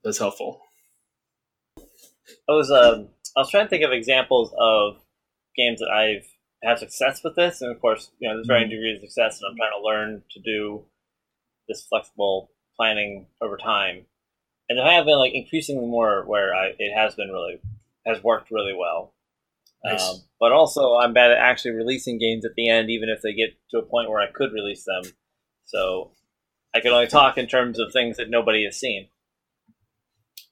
That's 0.05 0.19
helpful. 0.19 0.61
I 2.49 2.53
was 2.53 2.71
um, 2.71 3.09
I 3.37 3.41
was 3.41 3.51
trying 3.51 3.67
to 3.67 3.71
think 3.71 3.85
of 3.85 3.93
examples 3.93 4.53
of 4.59 4.97
games 5.57 5.81
that 5.81 5.91
I've 5.91 6.27
had 6.63 6.79
success 6.79 7.23
with 7.25 7.35
this, 7.37 7.61
and 7.61 7.75
of 7.75 7.81
course, 7.81 8.11
you 8.19 8.29
know, 8.29 8.37
there's 8.37 8.47
varying 8.47 8.71
degrees 8.71 8.97
of 8.97 9.09
success, 9.09 9.41
and 9.41 9.51
I'm 9.51 9.57
trying 9.57 9.81
to 9.81 9.85
learn 9.85 10.23
to 10.31 10.41
do 10.41 10.85
this 11.69 11.83
flexible 11.83 12.51
planning 12.77 13.27
over 13.41 13.57
time. 13.57 14.07
And 14.69 14.79
there 14.79 14.91
have 14.91 15.05
been 15.05 15.19
like 15.19 15.35
increasingly 15.35 15.87
more 15.87 16.25
where 16.27 16.55
I, 16.55 16.73
it 16.79 16.95
has 16.95 17.15
been 17.15 17.29
really 17.29 17.61
has 18.07 18.23
worked 18.23 18.51
really 18.51 18.75
well. 18.79 19.15
Nice. 19.85 20.03
Um, 20.03 20.17
but 20.39 20.53
also, 20.53 20.95
I'm 20.95 21.13
bad 21.13 21.31
at 21.33 21.39
actually 21.39 21.73
releasing 21.73 22.19
games 22.19 22.45
at 22.45 22.53
the 22.57 22.69
end, 22.69 22.91
even 22.91 23.09
if 23.09 23.21
they 23.23 23.33
get 23.33 23.51
to 23.71 23.79
a 23.79 23.83
point 23.83 24.09
where 24.11 24.21
I 24.21 24.31
could 24.33 24.53
release 24.53 24.85
them. 24.85 25.13
So 25.65 26.13
I 26.75 26.81
can 26.81 26.93
only 26.93 27.07
talk 27.09 27.37
in 27.39 27.47
terms 27.47 27.79
of 27.79 27.93
things 27.93 28.17
that 28.19 28.31
nobody 28.31 28.65
has 28.65 28.79
seen. 28.79 29.09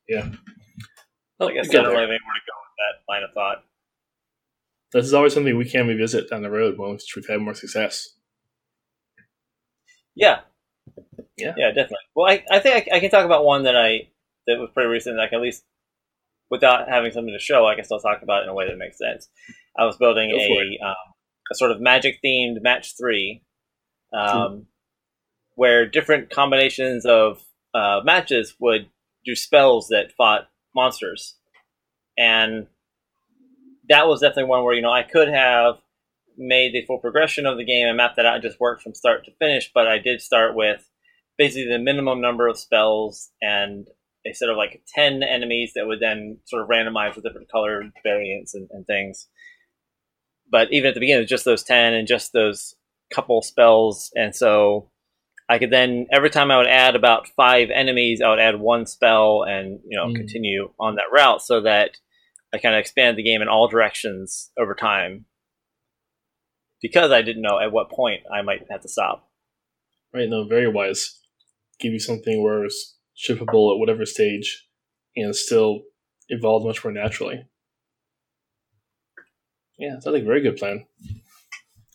Yeah. 0.08 0.28
So 1.40 1.48
I 1.48 1.52
guess 1.54 1.68
I 1.70 1.74
don't 1.74 1.84
really 1.86 2.00
have 2.00 2.08
anywhere 2.10 2.18
to 2.18 2.46
go 2.46 2.56
with 2.60 2.76
that 2.78 3.12
line 3.12 3.22
of 3.22 3.30
thought. 3.32 3.64
this 4.92 5.06
is 5.06 5.14
always 5.14 5.32
something 5.32 5.56
we 5.56 5.64
can 5.64 5.86
revisit 5.86 6.28
down 6.28 6.42
the 6.42 6.50
road 6.50 6.76
once 6.78 7.14
we've 7.14 7.26
had 7.28 7.40
more 7.40 7.54
success. 7.54 8.08
Yeah, 10.16 10.40
Yeah. 11.36 11.54
yeah, 11.56 11.68
definitely. 11.68 11.96
Well, 12.14 12.30
I, 12.30 12.44
I 12.50 12.58
think 12.58 12.88
I, 12.92 12.96
I 12.96 13.00
can 13.00 13.10
talk 13.10 13.24
about 13.24 13.44
one 13.44 13.62
that 13.62 13.76
I 13.76 14.08
that 14.46 14.58
was 14.58 14.70
pretty 14.74 14.88
recent. 14.88 15.16
That 15.16 15.22
I 15.22 15.28
can 15.28 15.36
at 15.36 15.42
least, 15.42 15.64
without 16.50 16.88
having 16.88 17.12
something 17.12 17.32
to 17.32 17.42
show, 17.42 17.66
I 17.66 17.74
can 17.74 17.84
still 17.84 18.00
talk 18.00 18.22
about 18.22 18.40
it 18.40 18.44
in 18.44 18.48
a 18.50 18.54
way 18.54 18.68
that 18.68 18.76
makes 18.76 18.98
sense. 18.98 19.28
I 19.78 19.84
was 19.84 19.96
building 19.96 20.30
a 20.30 20.84
um, 20.84 20.94
a 21.50 21.54
sort 21.54 21.70
of 21.70 21.80
magic 21.80 22.18
themed 22.24 22.62
match 22.62 22.96
three, 22.98 23.42
um, 24.12 24.66
where 25.54 25.86
different 25.86 26.30
combinations 26.30 27.06
of 27.06 27.42
uh, 27.74 28.00
matches 28.04 28.54
would 28.60 28.88
do 29.24 29.34
spells 29.34 29.88
that 29.88 30.12
fought 30.16 30.48
monsters, 30.74 31.36
and 32.18 32.66
that 33.88 34.06
was 34.06 34.20
definitely 34.20 34.44
one 34.44 34.64
where 34.64 34.74
you 34.74 34.82
know 34.82 34.92
I 34.92 35.02
could 35.02 35.28
have 35.28 35.76
made 36.36 36.72
the 36.72 36.84
full 36.86 36.98
progression 36.98 37.46
of 37.46 37.58
the 37.58 37.64
game 37.64 37.86
and 37.86 37.96
mapped 37.96 38.16
that 38.16 38.26
out 38.26 38.34
and 38.34 38.42
just 38.42 38.60
worked 38.60 38.82
from 38.82 38.94
start 38.94 39.24
to 39.24 39.32
finish. 39.38 39.70
But 39.72 39.86
I 39.86 39.98
did 39.98 40.20
start 40.20 40.54
with 40.54 40.88
basically 41.36 41.70
the 41.70 41.78
minimum 41.78 42.20
number 42.20 42.48
of 42.48 42.58
spells 42.58 43.30
and 43.42 43.86
a 44.26 44.32
set 44.32 44.48
of 44.48 44.56
like 44.56 44.82
10 44.94 45.22
enemies 45.22 45.72
that 45.74 45.86
would 45.86 46.00
then 46.00 46.38
sort 46.44 46.62
of 46.62 46.68
randomize 46.68 47.14
with 47.14 47.24
different 47.24 47.50
color 47.50 47.82
variants 48.02 48.54
and, 48.54 48.68
and 48.70 48.86
things. 48.86 49.28
But 50.50 50.72
even 50.72 50.88
at 50.88 50.94
the 50.94 51.00
beginning, 51.00 51.20
it 51.20 51.22
was 51.24 51.30
just 51.30 51.44
those 51.44 51.62
10 51.62 51.94
and 51.94 52.06
just 52.08 52.32
those 52.32 52.74
couple 53.12 53.40
spells. 53.42 54.10
And 54.14 54.34
so 54.34 54.90
I 55.48 55.58
could 55.58 55.70
then, 55.70 56.06
every 56.12 56.30
time 56.30 56.50
I 56.50 56.58
would 56.58 56.66
add 56.66 56.94
about 56.96 57.28
five 57.36 57.70
enemies, 57.70 58.20
I 58.20 58.30
would 58.30 58.40
add 58.40 58.60
one 58.60 58.86
spell 58.86 59.42
and, 59.42 59.80
you 59.88 59.96
know, 59.96 60.06
Mm. 60.06 60.16
continue 60.16 60.72
on 60.78 60.96
that 60.96 61.10
route 61.12 61.42
so 61.42 61.60
that 61.62 61.96
I 62.52 62.58
kind 62.58 62.74
of 62.74 62.80
expanded 62.80 63.16
the 63.16 63.22
game 63.22 63.42
in 63.42 63.48
all 63.48 63.68
directions 63.68 64.50
over 64.58 64.74
time 64.74 65.24
because 66.82 67.10
I 67.10 67.22
didn't 67.22 67.42
know 67.42 67.58
at 67.60 67.72
what 67.72 67.90
point 67.90 68.22
I 68.32 68.42
might 68.42 68.66
have 68.70 68.82
to 68.82 68.88
stop. 68.88 69.28
Right, 70.12 70.28
no, 70.28 70.44
very 70.44 70.68
wise. 70.68 71.20
Give 71.78 71.92
you 71.92 72.00
something 72.00 72.42
where 72.42 72.64
it's 72.64 72.96
shippable 73.20 73.72
at 73.72 73.78
whatever 73.78 74.06
stage 74.06 74.66
and 75.16 75.34
still 75.34 75.82
evolve 76.28 76.64
much 76.64 76.84
more 76.84 76.92
naturally. 76.92 77.44
Yeah, 79.78 79.92
sounds 79.92 80.06
like 80.06 80.22
a 80.22 80.26
very 80.26 80.42
good 80.42 80.56
plan. 80.56 80.86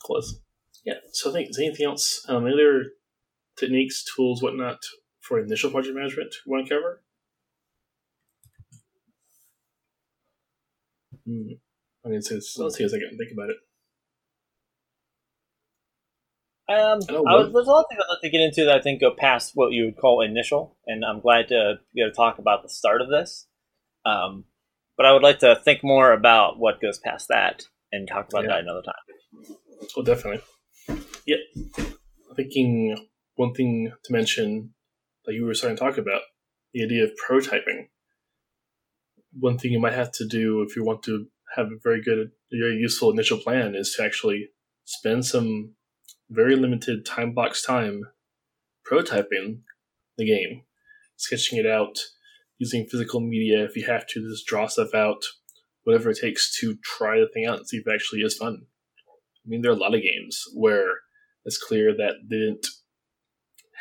Close. 0.01 0.39
Yeah, 0.85 0.95
so 1.11 1.29
I 1.29 1.33
think, 1.33 1.49
is 1.49 1.59
anything 1.59 1.85
else? 1.85 2.25
Um, 2.27 2.45
any 2.45 2.53
other 2.53 2.85
techniques, 3.57 4.03
tools, 4.15 4.41
whatnot 4.41 4.79
for 5.21 5.39
initial 5.39 5.71
project 5.71 5.95
management 5.95 6.33
you 6.45 6.51
want 6.51 6.67
to 6.67 6.75
cover? 6.75 7.01
Hmm. 11.25 11.53
I 12.05 12.09
mean, 12.09 12.21
so 12.21 12.35
it's, 12.35 12.55
let's 12.57 12.77
take 12.77 12.85
a 12.85 12.89
second 12.89 13.17
think 13.17 13.31
about 13.33 13.49
it. 13.49 13.57
Um, 16.67 16.99
I 17.09 17.13
was, 17.19 17.53
there's 17.53 17.67
a 17.67 17.71
lot 17.71 17.81
of 17.81 17.85
things 17.89 18.01
I'd 18.03 18.13
like 18.13 18.21
to 18.21 18.29
get 18.29 18.41
into 18.41 18.65
that 18.65 18.77
I 18.77 18.81
think 18.81 18.99
go 18.99 19.11
past 19.15 19.51
what 19.53 19.71
you 19.71 19.85
would 19.85 19.97
call 19.97 20.21
initial, 20.21 20.77
and 20.87 21.05
I'm 21.05 21.19
glad 21.19 21.49
to 21.49 21.75
be 21.93 22.01
able 22.01 22.11
to 22.11 22.15
talk 22.15 22.39
about 22.39 22.63
the 22.63 22.69
start 22.69 23.01
of 23.01 23.09
this. 23.09 23.47
Um, 24.03 24.45
but 24.97 25.05
I 25.05 25.11
would 25.13 25.21
like 25.21 25.39
to 25.39 25.55
think 25.63 25.83
more 25.83 26.11
about 26.11 26.57
what 26.57 26.81
goes 26.81 26.97
past 26.97 27.27
that 27.27 27.63
and 27.91 28.07
talk 28.07 28.29
about 28.29 28.43
Yeah. 28.45 28.49
that 28.51 28.59
another 28.61 28.81
time. 28.81 29.55
Oh, 29.95 30.01
definitely. 30.01 30.41
Yep. 31.27 31.39
Thinking 32.35 32.97
one 33.35 33.53
thing 33.53 33.91
to 34.03 34.13
mention 34.13 34.73
that 35.25 35.33
you 35.33 35.45
were 35.45 35.53
starting 35.53 35.77
to 35.77 35.83
talk 35.83 35.97
about 35.97 36.21
the 36.73 36.83
idea 36.83 37.03
of 37.03 37.11
prototyping. 37.29 37.89
One 39.37 39.57
thing 39.57 39.71
you 39.71 39.79
might 39.79 39.93
have 39.93 40.11
to 40.13 40.25
do 40.27 40.61
if 40.63 40.75
you 40.75 40.83
want 40.83 41.03
to 41.03 41.27
have 41.55 41.67
a 41.67 41.77
very 41.83 42.01
good, 42.01 42.31
very 42.51 42.75
useful 42.75 43.11
initial 43.11 43.37
plan 43.37 43.75
is 43.75 43.93
to 43.95 44.03
actually 44.03 44.49
spend 44.85 45.25
some 45.25 45.74
very 46.29 46.55
limited 46.55 47.05
time 47.05 47.33
box 47.33 47.63
time 47.63 48.03
prototyping 48.89 49.59
the 50.17 50.25
game, 50.25 50.63
sketching 51.15 51.57
it 51.57 51.65
out, 51.65 51.97
using 52.57 52.85
physical 52.85 53.19
media 53.19 53.63
if 53.63 53.75
you 53.75 53.85
have 53.85 54.07
to, 54.07 54.27
just 54.29 54.45
draw 54.45 54.67
stuff 54.67 54.93
out, 54.93 55.25
whatever 55.83 56.09
it 56.09 56.19
takes 56.21 56.57
to 56.59 56.75
try 56.83 57.19
the 57.19 57.27
thing 57.33 57.45
out 57.45 57.57
and 57.57 57.67
see 57.67 57.77
if 57.77 57.87
it 57.87 57.93
actually 57.93 58.21
is 58.21 58.37
fun. 58.37 58.61
I 59.45 59.47
mean, 59.47 59.61
there 59.61 59.71
are 59.71 59.75
a 59.75 59.79
lot 59.79 59.93
of 59.93 60.01
games 60.01 60.43
where 60.53 60.99
it's 61.43 61.57
clear 61.57 61.95
that 61.95 62.13
they 62.27 62.37
didn't 62.37 62.65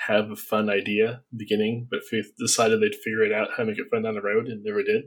have 0.06 0.30
a 0.30 0.36
fun 0.36 0.68
idea 0.68 1.22
beginning, 1.34 1.88
but 1.90 2.00
decided 2.38 2.80
they'd 2.80 2.94
figure 2.94 3.22
it 3.22 3.32
out 3.32 3.48
how 3.56 3.62
to 3.62 3.70
make 3.70 3.78
it 3.78 3.86
fun 3.90 4.02
down 4.02 4.14
the 4.14 4.20
road 4.20 4.46
and 4.46 4.62
never 4.62 4.82
did. 4.82 5.04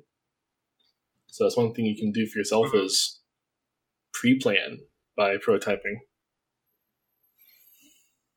So 1.28 1.44
that's 1.44 1.58
one 1.58 1.74
thing 1.74 1.86
you 1.86 1.98
can 1.98 2.12
do 2.12 2.26
for 2.26 2.40
yourself 2.40 2.68
mm-hmm. 2.68 2.86
is 2.86 3.20
pre-plan 4.14 4.80
by 5.16 5.38
prototyping. 5.38 6.00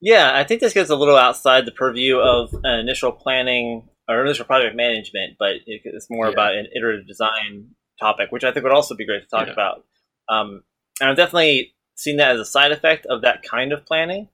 Yeah, 0.00 0.32
I 0.34 0.44
think 0.44 0.60
this 0.60 0.72
gets 0.72 0.90
a 0.90 0.96
little 0.96 1.16
outside 1.16 1.66
the 1.66 1.72
purview 1.72 2.18
of 2.18 2.54
an 2.64 2.80
initial 2.80 3.12
planning 3.12 3.88
or 4.08 4.24
initial 4.24 4.46
project 4.46 4.74
management, 4.74 5.36
but 5.38 5.56
it's 5.66 6.08
more 6.10 6.26
Yeah. 6.26 6.32
about 6.32 6.54
an 6.54 6.66
iterative 6.74 7.06
design 7.06 7.74
topic, 7.98 8.32
which 8.32 8.44
I 8.44 8.50
think 8.52 8.64
would 8.64 8.72
also 8.72 8.94
be 8.94 9.04
great 9.06 9.22
to 9.22 9.28
talk 9.28 9.46
Yeah. 9.46 9.52
about. 9.52 9.84
Um, 10.28 10.64
and 11.00 11.10
I've 11.10 11.16
definitely 11.16 11.74
seen 11.96 12.16
that 12.16 12.32
as 12.34 12.40
a 12.40 12.44
side 12.46 12.72
effect 12.72 13.04
of 13.06 13.22
that 13.22 13.42
kind 13.42 13.72
of 13.72 13.84
planning 13.84 14.28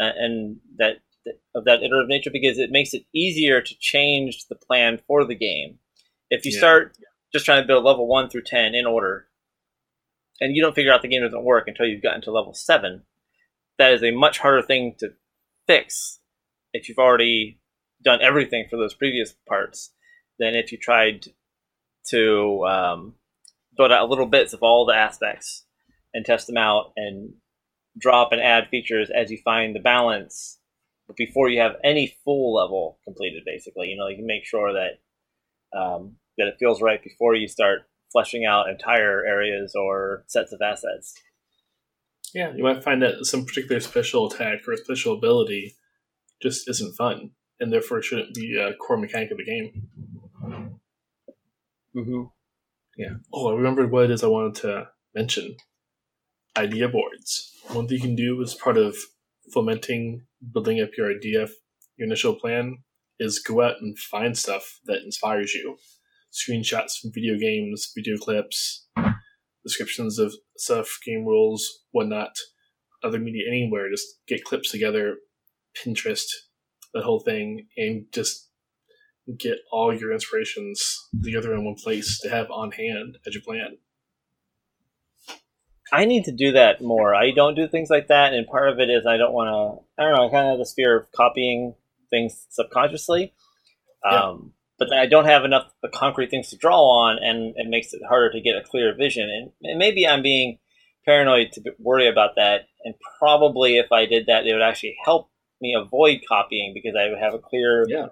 uh, 0.00 0.12
and 0.16 0.60
that 0.78 0.96
of 1.54 1.64
that 1.66 1.82
iterative 1.82 2.08
nature 2.08 2.30
because 2.30 2.58
it 2.58 2.70
makes 2.70 2.94
it 2.94 3.04
easier 3.14 3.60
to 3.60 3.74
change 3.78 4.46
the 4.48 4.54
plan 4.54 4.98
for 5.06 5.24
the 5.26 5.34
game. 5.34 5.78
If 6.30 6.46
you 6.46 6.52
Yeah. 6.52 6.58
start 6.58 6.96
just 7.32 7.44
trying 7.44 7.62
to 7.62 7.66
build 7.66 7.84
level 7.84 8.08
one 8.08 8.30
through 8.30 8.44
ten 8.44 8.74
in 8.74 8.86
order, 8.86 9.28
and 10.40 10.56
you 10.56 10.62
don't 10.62 10.74
figure 10.74 10.92
out 10.92 11.02
the 11.02 11.08
game 11.08 11.20
doesn't 11.22 11.44
work 11.44 11.68
until 11.68 11.84
you've 11.86 12.02
gotten 12.02 12.22
to 12.22 12.30
level 12.30 12.54
seven, 12.54 13.04
that 13.80 13.94
is 13.94 14.04
a 14.04 14.10
much 14.10 14.38
harder 14.38 14.62
thing 14.62 14.94
to 14.98 15.08
fix 15.66 16.20
if 16.74 16.86
you've 16.86 16.98
already 16.98 17.58
done 18.04 18.20
everything 18.22 18.66
for 18.68 18.76
those 18.76 18.92
previous 18.92 19.34
parts 19.48 19.92
than 20.38 20.54
if 20.54 20.70
you 20.70 20.76
tried 20.76 21.24
to 22.06 22.62
um, 22.66 23.14
build 23.76 23.90
out 23.90 24.10
little 24.10 24.26
bits 24.26 24.52
of 24.52 24.62
all 24.62 24.84
the 24.84 24.94
aspects 24.94 25.64
and 26.12 26.26
test 26.26 26.46
them 26.46 26.58
out 26.58 26.92
and 26.96 27.32
drop 27.98 28.32
and 28.32 28.40
add 28.40 28.68
features 28.68 29.10
as 29.14 29.30
you 29.30 29.38
find 29.42 29.74
the 29.74 29.80
balance 29.80 30.58
before 31.16 31.48
you 31.48 31.60
have 31.60 31.76
any 31.82 32.14
full 32.22 32.54
level 32.54 32.98
completed 33.04 33.42
basically. 33.46 33.88
You 33.88 33.96
know 33.96 34.08
you 34.08 34.16
can 34.16 34.26
make 34.26 34.44
sure 34.44 34.74
that 34.74 35.78
um, 35.78 36.16
that 36.36 36.48
it 36.48 36.56
feels 36.58 36.82
right 36.82 37.02
before 37.02 37.34
you 37.34 37.48
start 37.48 37.88
fleshing 38.12 38.44
out 38.44 38.68
entire 38.68 39.24
areas 39.24 39.74
or 39.74 40.24
sets 40.26 40.52
of 40.52 40.60
assets 40.60 41.14
Yeah, 42.34 42.52
you 42.54 42.62
might 42.62 42.84
find 42.84 43.02
that 43.02 43.24
some 43.26 43.44
particular 43.44 43.80
special 43.80 44.30
attack 44.30 44.60
or 44.68 44.76
special 44.76 45.14
ability 45.14 45.76
just 46.40 46.68
isn't 46.68 46.96
fun, 46.96 47.30
and 47.58 47.72
therefore 47.72 48.02
shouldn't 48.02 48.34
be 48.34 48.56
a 48.56 48.74
core 48.74 48.96
mechanic 48.96 49.30
of 49.30 49.38
the 49.38 49.44
game. 49.44 49.88
mm-hmm. 51.94 52.22
Yeah. 52.96 53.14
Oh, 53.32 53.50
I 53.50 53.56
remembered 53.56 53.90
what 53.90 54.04
it 54.04 54.10
is 54.10 54.22
I 54.22 54.28
wanted 54.28 54.54
to 54.62 54.88
mention. 55.14 55.56
Idea 56.56 56.88
boards. 56.88 57.56
One 57.68 57.86
thing 57.88 57.96
you 57.96 58.02
can 58.02 58.16
do 58.16 58.42
as 58.42 58.54
part 58.54 58.76
of 58.76 58.96
fomenting, 59.52 60.26
building 60.52 60.80
up 60.80 60.90
your 60.96 61.10
idea, 61.10 61.48
your 61.96 62.06
initial 62.06 62.34
plan, 62.34 62.78
is 63.18 63.38
go 63.38 63.62
out 63.62 63.76
and 63.80 63.98
find 63.98 64.36
stuff 64.36 64.80
that 64.86 65.02
inspires 65.02 65.54
you. 65.54 65.78
Screenshots 66.32 66.98
from 67.00 67.12
video 67.12 67.38
games, 67.38 67.92
video 67.94 68.16
clips, 68.16 68.86
descriptions 69.62 70.18
of 70.18 70.32
stuff, 70.56 70.98
game 71.04 71.24
rules, 71.24 71.84
whatnot, 71.92 72.34
other 73.02 73.18
media 73.18 73.44
anywhere. 73.48 73.90
Just 73.90 74.06
get 74.26 74.44
clips 74.44 74.70
together, 74.70 75.16
Pinterest, 75.76 76.26
the 76.94 77.02
whole 77.02 77.20
thing, 77.20 77.66
and 77.76 78.06
just 78.12 78.48
get 79.38 79.58
all 79.70 79.94
your 79.94 80.12
inspirations 80.12 81.08
together 81.22 81.54
in 81.54 81.64
one 81.64 81.76
place 81.76 82.18
to 82.20 82.28
have 82.30 82.50
on 82.50 82.72
hand 82.72 83.18
as 83.26 83.34
you 83.34 83.40
plan. 83.40 83.76
I 85.92 86.04
need 86.04 86.24
to 86.24 86.32
do 86.32 86.52
that 86.52 86.80
more. 86.80 87.14
I 87.14 87.32
don't 87.32 87.56
do 87.56 87.66
things 87.66 87.90
like 87.90 88.08
that, 88.08 88.32
and 88.32 88.46
part 88.46 88.68
of 88.68 88.78
it 88.78 88.88
is 88.90 89.06
I 89.06 89.16
don't 89.16 89.32
want 89.32 89.48
to. 89.48 90.02
I 90.02 90.06
don't 90.06 90.14
know. 90.16 90.28
I 90.28 90.30
kind 90.30 90.46
of 90.46 90.52
have 90.52 90.58
this 90.58 90.72
fear 90.74 90.96
of 91.00 91.10
copying 91.12 91.74
things 92.10 92.46
subconsciously, 92.50 93.32
Yeah. 94.04 94.28
um, 94.28 94.52
but 94.80 94.88
then 94.88 94.98
I 94.98 95.04
don't 95.04 95.26
have 95.26 95.44
enough 95.44 95.70
concrete 95.92 96.30
things 96.30 96.48
to 96.48 96.56
draw 96.56 96.80
on, 96.80 97.18
and 97.22 97.54
it 97.56 97.68
makes 97.68 97.92
it 97.92 98.00
harder 98.08 98.32
to 98.32 98.40
get 98.40 98.56
a 98.56 98.62
clear 98.62 98.94
vision. 98.96 99.28
And, 99.28 99.52
and 99.62 99.78
maybe 99.78 100.08
I'm 100.08 100.22
being 100.22 100.58
paranoid 101.04 101.52
to 101.52 101.62
worry 101.78 102.08
about 102.08 102.36
that. 102.36 102.62
And 102.82 102.94
probably 103.18 103.76
if 103.76 103.92
I 103.92 104.06
did 104.06 104.26
that, 104.26 104.46
it 104.46 104.54
would 104.54 104.62
actually 104.62 104.96
help 105.04 105.28
me 105.60 105.74
avoid 105.74 106.22
copying 106.26 106.72
because 106.74 106.96
I 106.98 107.10
would 107.10 107.18
have 107.18 107.34
a 107.34 107.38
clear 107.38 107.84
Yeah. 107.86 108.06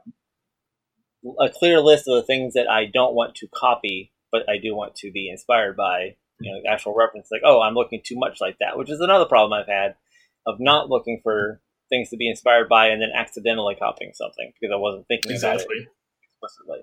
a 1.41 1.49
clear 1.49 1.81
list 1.81 2.07
of 2.07 2.17
the 2.17 2.23
things 2.23 2.53
that 2.53 2.69
I 2.71 2.85
don't 2.85 3.15
want 3.15 3.35
to 3.37 3.49
copy, 3.49 4.13
but 4.31 4.47
I 4.47 4.59
do 4.59 4.75
want 4.75 4.95
to 4.97 5.11
be 5.11 5.31
inspired 5.31 5.75
by. 5.77 6.17
You 6.41 6.53
know, 6.53 6.71
actual 6.71 6.95
reference 6.95 7.31
like, 7.33 7.41
oh, 7.45 7.61
I'm 7.63 7.75
looking 7.75 8.01
too 8.05 8.17
much 8.17 8.41
like 8.41 8.59
that, 8.61 8.79
which 8.79 8.91
is 8.91 9.01
another 9.01 9.25
problem 9.25 9.59
I've 9.59 9.67
had 9.67 9.97
of 10.47 10.61
not 10.61 10.89
looking 10.89 11.21
for 11.23 11.61
things 11.89 12.11
to 12.11 12.17
be 12.17 12.29
inspired 12.29 12.69
by 12.69 12.89
and 12.89 13.03
then 13.03 13.09
accidentally 13.13 13.75
copying 13.75 14.13
something 14.15 14.53
because 14.61 14.73
I 14.73 14.77
wasn't 14.77 15.09
thinking 15.09 15.33
about 15.33 15.55
it 15.57 15.63
Exactly. 15.63 15.89
Explicitly. 16.43 16.81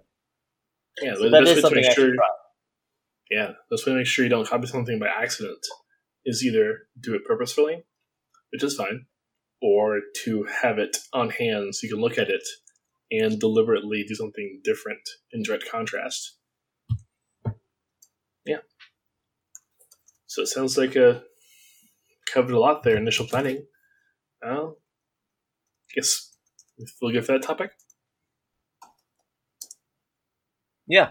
Yeah, 1.01 1.15
So 1.15 1.23
the 1.23 1.29
that 1.29 1.43
best 1.43 1.49
way 1.49 1.55
to 1.55 1.61
something 1.61 1.81
make 1.81 1.91
I 1.91 1.93
sure. 1.93 2.15
Yeah, 3.29 3.51
best 3.69 3.85
way 3.85 3.93
to 3.93 3.97
make 3.97 4.07
sure 4.07 4.23
you 4.23 4.29
don't 4.29 4.47
copy 4.47 4.67
something 4.67 4.99
by 4.99 5.07
accident 5.07 5.59
is 6.25 6.43
either 6.43 6.87
do 6.99 7.15
it 7.15 7.25
purposefully, 7.25 7.83
which 8.51 8.63
is 8.63 8.75
fine, 8.75 9.05
or 9.61 9.99
to 10.23 10.47
have 10.61 10.77
it 10.77 10.97
on 11.13 11.29
hand 11.29 11.75
so 11.75 11.85
you 11.85 11.93
can 11.93 12.01
look 12.01 12.17
at 12.17 12.29
it 12.29 12.47
and 13.11 13.39
deliberately 13.39 14.03
do 14.07 14.15
something 14.15 14.61
different 14.63 15.09
in 15.31 15.43
direct 15.43 15.69
contrast. 15.69 16.37
Yeah. 18.45 18.59
So 20.27 20.41
it 20.41 20.47
sounds 20.47 20.77
like 20.77 20.95
a 20.95 21.23
covered 22.31 22.53
a 22.53 22.59
lot 22.59 22.83
there. 22.83 22.97
Initial 22.97 23.25
planning. 23.25 23.65
Well, 24.41 24.77
guess 25.93 26.31
we'll 27.01 27.21
for 27.21 27.33
that 27.33 27.43
topic. 27.43 27.71
Yeah. 30.87 31.09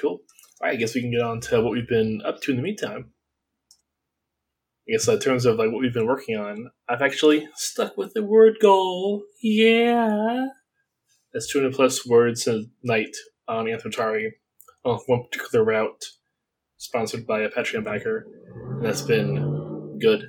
Cool. 0.00 0.20
All 0.60 0.68
right. 0.68 0.72
I 0.72 0.76
guess 0.76 0.94
we 0.94 1.00
can 1.00 1.10
get 1.10 1.22
on 1.22 1.40
to 1.42 1.60
what 1.62 1.72
we've 1.72 1.88
been 1.88 2.22
up 2.24 2.40
to 2.42 2.50
in 2.50 2.56
the 2.56 2.62
meantime. 2.62 3.10
I 4.88 4.92
guess 4.92 5.08
in 5.08 5.18
terms 5.18 5.46
of 5.46 5.56
like 5.56 5.70
what 5.70 5.80
we've 5.80 5.94
been 5.94 6.06
working 6.06 6.36
on, 6.36 6.70
I've 6.88 7.00
actually 7.00 7.48
stuck 7.54 7.96
with 7.96 8.12
the 8.12 8.22
word 8.22 8.56
goal. 8.60 9.22
Yeah. 9.42 10.46
That's 11.32 11.50
200 11.50 11.74
plus 11.74 12.06
words 12.06 12.46
a 12.46 12.64
night 12.82 13.16
on 13.48 13.64
Amphitrite 13.64 14.32
on 14.84 15.00
one 15.06 15.24
particular 15.30 15.64
route, 15.64 16.04
sponsored 16.76 17.26
by 17.26 17.40
a 17.40 17.48
Patreon 17.48 17.84
backer. 17.84 18.26
And 18.76 18.84
that's 18.84 19.02
been 19.02 19.98
good. 20.00 20.26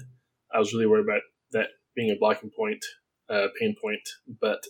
I 0.54 0.60
was 0.60 0.74
really 0.74 0.88
worried 0.88 1.06
about 1.06 1.22
that 1.52 1.68
being 1.96 2.10
a 2.12 2.16
blocking 2.18 2.52
point, 2.58 2.84
uh, 3.30 3.48
pain 3.60 3.76
point, 3.82 4.08
but 4.40 4.64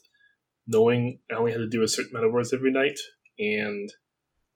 knowing 0.67 1.19
I 1.31 1.35
only 1.35 1.51
had 1.51 1.59
to 1.59 1.69
do 1.69 1.83
a 1.83 1.87
certain 1.87 2.11
amount 2.11 2.25
of 2.25 2.33
words 2.33 2.53
every 2.53 2.71
night, 2.71 2.97
and 3.39 3.89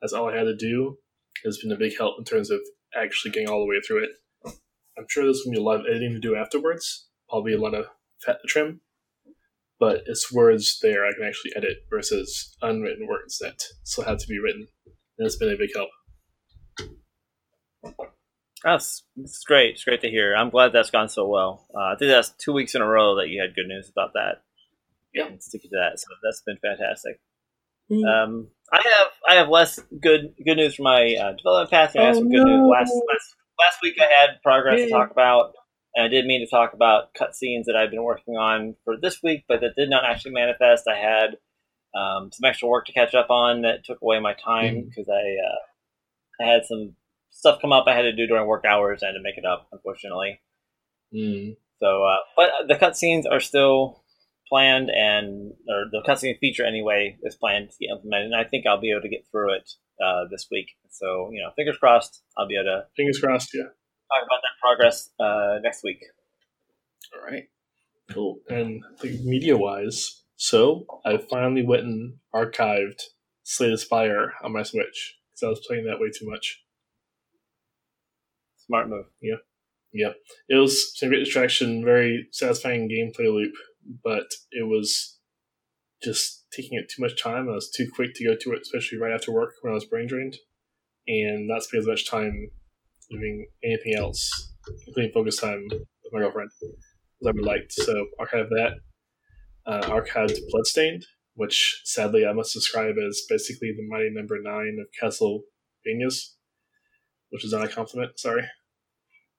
that's 0.01 0.13
all 0.13 0.29
I 0.29 0.37
had 0.37 0.43
to 0.43 0.55
do, 0.55 0.97
has 1.45 1.57
been 1.57 1.71
a 1.71 1.77
big 1.77 1.97
help 1.97 2.15
in 2.17 2.25
terms 2.25 2.49
of 2.49 2.59
actually 2.95 3.31
getting 3.31 3.49
all 3.49 3.59
the 3.59 3.65
way 3.65 3.79
through 3.85 4.03
it. 4.03 4.11
I'm 4.97 5.05
sure 5.07 5.23
there's 5.23 5.43
going 5.43 5.53
to 5.55 5.59
be 5.59 5.63
a 5.63 5.65
lot 5.65 5.79
of 5.79 5.85
editing 5.89 6.13
to 6.13 6.19
do 6.19 6.35
afterwards, 6.35 7.07
probably 7.29 7.53
a 7.53 7.59
lot 7.59 7.73
of 7.73 7.85
fat 8.25 8.37
to 8.41 8.47
trim, 8.47 8.81
but 9.79 10.01
it's 10.07 10.31
words 10.31 10.77
there 10.81 11.05
I 11.05 11.13
can 11.13 11.25
actually 11.25 11.51
edit 11.55 11.85
versus 11.89 12.55
unwritten 12.61 13.07
words 13.07 13.37
that 13.39 13.63
still 13.83 14.03
have 14.03 14.17
to 14.17 14.27
be 14.27 14.39
written. 14.39 14.67
And 15.17 15.25
it's 15.25 15.37
been 15.37 15.53
a 15.53 15.57
big 15.57 15.69
help. 15.73 15.89
That's, 18.61 19.05
that's 19.15 19.43
great. 19.45 19.75
It's 19.75 19.85
great 19.85 20.01
to 20.01 20.09
hear. 20.09 20.35
I'm 20.35 20.49
glad 20.49 20.73
that's 20.73 20.89
gone 20.89 21.07
so 21.07 21.27
well. 21.27 21.65
Uh, 21.73 21.93
I 21.93 21.95
think 21.97 22.09
that's 22.09 22.31
two 22.31 22.51
weeks 22.51 22.75
in 22.75 22.81
a 22.81 22.87
row 22.87 23.15
that 23.15 23.29
you 23.29 23.41
had 23.41 23.55
good 23.55 23.67
news 23.67 23.89
about 23.89 24.11
that. 24.15 24.43
Yeah, 25.13 25.27
and 25.27 25.41
sticking 25.41 25.71
to 25.71 25.77
that. 25.77 25.97
So 25.99 26.07
that's 26.21 26.41
been 26.45 26.57
fantastic. 26.61 27.21
Mm. 27.89 28.05
Um, 28.05 28.47
I 28.71 28.81
have 28.83 29.07
I 29.29 29.35
have 29.35 29.49
less 29.49 29.79
good 30.01 30.33
good 30.45 30.57
news 30.57 30.75
for 30.75 30.83
my 30.83 31.15
uh, 31.15 31.33
development 31.33 31.71
path. 31.71 31.95
And 31.95 32.03
I 32.03 32.07
have 32.07 32.15
some 32.15 32.29
good 32.29 32.45
no. 32.45 32.45
news. 32.45 32.69
Last, 32.69 32.91
last 32.91 33.35
last 33.59 33.77
week 33.81 33.95
I 33.99 34.05
had 34.05 34.41
progress 34.43 34.79
yeah. 34.79 34.85
to 34.85 34.91
talk 34.91 35.11
about. 35.11 35.53
And 35.95 36.05
I 36.05 36.07
did 36.07 36.25
mean 36.25 36.45
to 36.45 36.49
talk 36.49 36.73
about 36.73 37.15
cutscenes 37.15 37.65
that 37.65 37.75
I've 37.75 37.89
been 37.89 38.03
working 38.03 38.35
on 38.35 38.75
for 38.85 38.95
this 39.01 39.23
week, 39.23 39.45
but 39.47 39.61
that 39.61 39.75
did 39.75 39.89
not 39.89 40.05
actually 40.05 40.33
manifest. 40.33 40.87
I 40.87 40.97
had 40.97 41.37
um, 41.99 42.31
some 42.31 42.47
extra 42.47 42.67
work 42.67 42.85
to 42.85 42.93
catch 42.93 43.15
up 43.15 43.31
on 43.31 43.63
that 43.63 43.83
took 43.85 43.99
away 44.01 44.19
my 44.19 44.33
time 44.33 44.85
because 44.87 45.07
mm. 45.07 45.13
I 45.13 46.43
uh, 46.43 46.43
I 46.43 46.53
had 46.53 46.65
some 46.65 46.95
stuff 47.31 47.61
come 47.61 47.71
up 47.71 47.85
I 47.87 47.95
had 47.95 48.03
to 48.03 48.15
do 48.15 48.27
during 48.27 48.47
work 48.47 48.65
hours 48.65 49.01
and 49.01 49.15
to 49.15 49.21
make 49.21 49.37
it 49.37 49.45
up, 49.45 49.67
unfortunately. 49.71 50.41
Mm. 51.13 51.55
So, 51.79 52.03
uh, 52.03 52.17
but 52.35 52.67
the 52.67 52.75
cutscenes 52.75 53.23
are 53.29 53.39
still 53.39 54.03
planned, 54.49 54.89
and 54.89 55.53
or 55.69 55.85
the 55.91 56.03
cutscene 56.07 56.37
feature 56.39 56.65
anyway 56.65 57.17
is 57.23 57.35
planned 57.35 57.69
to 57.69 57.77
get 57.79 57.93
implemented, 57.93 58.31
and 58.31 58.35
I 58.35 58.43
think 58.43 58.65
I'll 58.65 58.81
be 58.81 58.91
able 58.91 59.01
to 59.01 59.09
get 59.09 59.25
through 59.31 59.53
it 59.55 59.71
uh, 60.03 60.25
this 60.29 60.47
week. 60.51 60.71
So, 60.89 61.29
you 61.31 61.41
know, 61.41 61.51
fingers 61.55 61.77
crossed, 61.77 62.23
I'll 62.37 62.47
be 62.47 62.55
able 62.55 62.65
to. 62.65 62.85
Fingers 62.97 63.19
crossed, 63.19 63.51
yeah. 63.53 63.63
Talk 63.63 64.25
about 64.25 64.41
that 64.41 64.59
progress 64.61 65.09
uh, 65.19 65.59
next 65.61 65.83
week. 65.83 66.03
All 67.13 67.31
right, 67.31 67.43
cool. 68.11 68.39
And 68.49 68.83
media 69.23 69.55
wise, 69.55 70.23
so 70.35 70.85
I 71.05 71.17
finally 71.17 71.65
went 71.65 71.83
and 71.83 72.15
archived 72.33 73.01
Slay 73.43 73.71
the 73.71 73.77
Spire 73.77 74.33
on 74.43 74.53
my 74.53 74.63
Switch 74.63 75.17
because 75.31 75.43
I 75.43 75.49
was 75.49 75.65
playing 75.67 75.85
that 75.85 75.99
way 75.99 76.09
too 76.09 76.29
much. 76.29 76.63
Smart 78.65 78.89
move. 78.89 79.05
Yeah. 79.21 79.37
Yeah. 79.91 80.11
It 80.47 80.55
was 80.55 80.95
some 80.97 81.09
great 81.09 81.25
distraction, 81.25 81.83
very 81.83 82.27
satisfying 82.31 82.87
gameplay 82.87 83.33
loop, 83.33 83.53
but 84.03 84.27
it 84.51 84.67
was 84.67 85.19
just 86.01 86.45
taking 86.55 86.77
it 86.77 86.89
too 86.89 87.01
much 87.01 87.21
time. 87.21 87.49
I 87.49 87.53
was 87.53 87.69
too 87.69 87.89
quick 87.93 88.11
to 88.15 88.25
go 88.25 88.35
to 88.39 88.51
it, 88.53 88.61
especially 88.61 88.99
right 88.99 89.13
after 89.13 89.31
work 89.31 89.53
when 89.61 89.71
I 89.71 89.75
was 89.75 89.85
brain 89.85 90.07
drained, 90.07 90.37
and 91.07 91.47
not 91.47 91.63
spending 91.63 91.83
as 91.83 91.87
much 91.87 92.09
time 92.09 92.49
doing 93.09 93.47
anything 93.63 93.95
else, 93.95 94.29
including 94.87 95.11
focus 95.11 95.37
time 95.37 95.65
with 95.69 96.13
my 96.13 96.19
girlfriend, 96.19 96.51
as 96.61 97.27
I 97.27 97.31
would 97.31 97.43
like. 97.43 97.65
So 97.69 98.07
archive 98.19 98.49
that. 98.49 98.73
Uh, 99.65 99.81
archived 99.81 100.37
Bloodstained, 100.49 101.05
which 101.35 101.81
sadly 101.83 102.25
I 102.25 102.33
must 102.33 102.53
describe 102.53 102.95
as 102.97 103.21
basically 103.29 103.71
the 103.71 103.87
mighty 103.87 104.09
number 104.11 104.37
nine 104.41 104.77
of 104.79 104.87
Castlevanias, 104.99 106.33
which 107.29 107.45
is 107.45 107.51
not 107.51 107.65
a 107.65 107.67
compliment. 107.67 108.19
Sorry. 108.19 108.43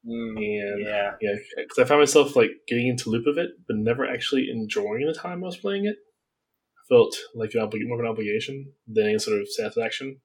Mm, 0.06 0.36
and 0.36 0.86
yeah, 0.86 1.10
yeah, 1.20 1.34
because 1.56 1.78
I 1.78 1.84
found 1.84 2.00
myself 2.00 2.34
like 2.34 2.50
getting 2.66 2.88
into 2.88 3.10
loop 3.10 3.26
of 3.26 3.36
it, 3.36 3.50
but 3.66 3.76
never 3.76 4.06
actually 4.06 4.48
enjoying 4.50 5.06
the 5.06 5.18
time 5.18 5.42
I 5.44 5.46
was 5.46 5.58
playing 5.58 5.84
it. 5.84 5.96
I 5.96 6.82
felt 6.88 7.16
like 7.34 7.52
an 7.54 7.60
obli- 7.60 7.86
more 7.86 8.00
of 8.00 8.04
an 8.04 8.10
obligation 8.10 8.72
than 8.86 9.08
any 9.08 9.18
sort 9.18 9.40
of 9.40 9.48
satisfaction. 9.50 10.20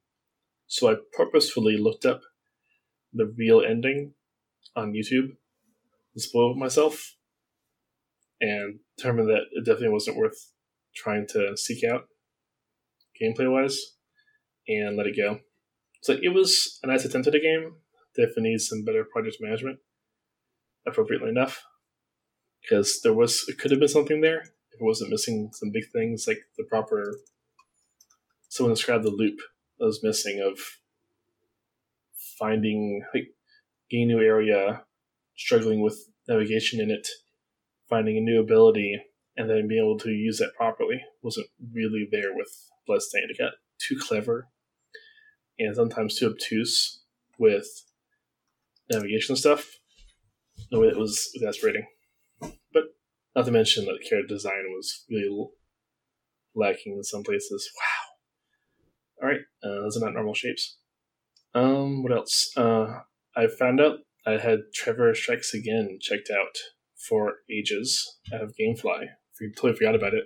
So 0.67 0.89
I 0.89 0.95
purposefully 1.13 1.77
looked 1.77 2.05
up 2.05 2.21
the 3.13 3.31
real 3.37 3.61
ending 3.61 4.13
on 4.75 4.93
YouTube 4.93 5.35
to 6.13 6.19
spoil 6.21 6.55
myself, 6.55 7.15
and 8.39 8.79
determined 8.97 9.29
that 9.29 9.43
it 9.51 9.65
definitely 9.65 9.89
wasn't 9.89 10.17
worth 10.17 10.51
trying 10.95 11.27
to 11.29 11.57
seek 11.57 11.83
out 11.83 12.03
gameplay 13.21 13.51
wise, 13.51 13.77
and 14.67 14.97
let 14.97 15.07
it 15.07 15.17
go. 15.17 15.39
So 16.01 16.13
it 16.13 16.33
was 16.33 16.79
a 16.83 16.87
nice 16.87 17.05
attempt 17.05 17.27
at 17.27 17.35
a 17.35 17.39
game, 17.39 17.75
definitely 18.15 18.51
needs 18.51 18.67
some 18.67 18.83
better 18.83 19.03
project 19.03 19.37
management, 19.39 19.79
appropriately 20.87 21.29
enough, 21.29 21.63
because 22.61 23.01
there 23.01 23.13
was 23.13 23.45
it 23.47 23.57
could 23.57 23.71
have 23.71 23.79
been 23.79 23.89
something 23.89 24.21
there 24.21 24.41
if 24.41 24.81
it 24.81 24.83
wasn't 24.83 25.11
missing 25.11 25.49
some 25.53 25.71
big 25.71 25.85
things 25.91 26.25
like 26.27 26.39
the 26.57 26.63
proper. 26.63 27.19
Someone 28.49 28.73
described 28.73 29.03
the 29.03 29.09
loop 29.09 29.37
that 29.79 29.85
was 29.85 30.03
missing 30.03 30.39
of 30.39 30.57
finding 32.39 33.03
like 33.13 33.29
getting 33.89 34.11
a 34.11 34.15
new 34.15 34.21
area, 34.21 34.83
struggling 35.35 35.81
with 35.81 35.97
navigation 36.27 36.79
in 36.79 36.89
it, 36.89 37.07
finding 37.89 38.17
a 38.17 38.21
new 38.21 38.39
ability, 38.39 39.01
and 39.37 39.49
then 39.49 39.67
being 39.67 39.83
able 39.83 39.97
to 39.99 40.09
use 40.09 40.37
that 40.39 40.55
properly 40.55 41.01
wasn't 41.21 41.47
really 41.73 42.07
there 42.09 42.33
with 42.33 42.49
Bloodstained. 42.87 43.29
It 43.29 43.37
got 43.37 43.53
too 43.77 43.97
clever 43.99 44.47
and 45.59 45.75
sometimes 45.75 46.17
too 46.17 46.27
obtuse 46.27 47.01
with 47.37 47.67
navigation 48.91 49.35
stuff 49.35 49.79
the 50.71 50.79
way 50.79 50.87
it 50.87 50.97
was 50.97 51.29
exasperating. 51.35 51.85
But 52.39 52.83
not 53.35 53.45
to 53.45 53.51
mention 53.51 53.85
that 53.85 53.97
the 54.01 54.07
character 54.07 54.33
design 54.33 54.63
was 54.69 55.05
really 55.09 55.47
lacking 56.55 56.93
in 56.93 57.03
some 57.03 57.23
places. 57.23 57.69
Wow. 57.77 59.23
All 59.23 59.29
right, 59.29 59.41
uh, 59.63 59.81
those 59.81 59.97
are 59.97 60.05
not 60.05 60.13
normal 60.13 60.33
shapes. 60.33 60.77
Um, 61.53 62.03
what 62.03 62.11
else? 62.11 62.51
Uh, 62.57 62.99
I 63.35 63.47
found 63.47 63.79
out 63.79 63.99
I 64.25 64.37
had 64.37 64.59
Travis 64.73 65.19
Strikes 65.19 65.53
Again 65.53 65.99
checked 66.01 66.29
out 66.29 66.57
for 67.07 67.35
ages 67.49 68.17
out 68.33 68.41
of 68.41 68.53
GameFly. 68.59 69.05
Totally 69.55 69.75
forgot 69.75 69.95
about 69.95 70.13
it. 70.13 70.25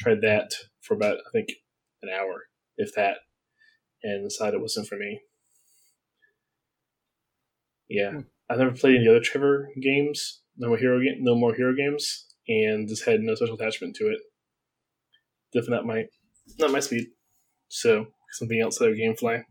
Tried 0.00 0.22
that 0.22 0.52
for 0.80 0.94
about 0.94 1.18
I 1.18 1.30
think 1.32 1.48
an 2.02 2.10
hour, 2.10 2.44
if 2.76 2.94
that, 2.94 3.18
and 4.02 4.28
decided 4.28 4.54
it 4.54 4.60
wasn't 4.60 4.88
for 4.88 4.96
me. 4.96 5.20
Yeah, 7.88 8.10
hmm. 8.10 8.20
I've 8.50 8.58
never 8.58 8.72
played 8.72 8.96
any 8.96 9.08
other 9.08 9.20
Travis 9.20 9.66
games. 9.80 10.42
No 10.56 10.68
more 10.68 10.78
hero 10.78 10.98
game, 10.98 11.18
no 11.20 11.34
more 11.34 11.54
hero 11.54 11.74
games, 11.74 12.26
and 12.48 12.88
just 12.88 13.04
had 13.04 13.20
no 13.20 13.34
special 13.34 13.56
attachment 13.56 13.96
to 13.96 14.04
it. 14.04 14.18
Definitely 15.52 15.76
not 15.76 15.86
my 15.86 16.04
not 16.58 16.72
my 16.72 16.80
speed. 16.80 17.08
So 17.68 18.06
something 18.32 18.60
else 18.60 18.80
out 18.80 18.90
of 18.90 18.96
GameFly. 18.96 19.42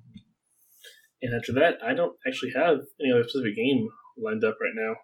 And 1.21 1.35
after 1.35 1.53
that, 1.53 1.75
I 1.83 1.93
don't 1.93 2.15
actually 2.27 2.51
have 2.55 2.79
any 3.01 3.11
other 3.11 3.23
specific 3.23 3.55
game 3.55 3.87
lined 4.17 4.43
up 4.43 4.57
right 4.61 4.73
now, 4.75 4.95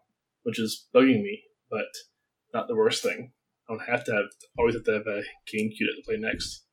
which 0.43 0.59
is 0.59 0.87
bugging 0.93 1.23
me, 1.23 1.41
but 1.69 1.87
not 2.53 2.67
the 2.67 2.75
worst 2.75 3.03
thing. 3.03 3.31
I 3.69 3.73
don't 3.73 3.89
have 3.89 4.03
to 4.05 4.11
have 4.11 4.25
always 4.57 4.75
have 4.75 4.83
to 4.85 4.93
have 4.93 5.07
a 5.07 5.23
game 5.51 5.71
queued 5.75 5.89
to 5.95 6.03
play 6.05 6.17
next. 6.17 6.63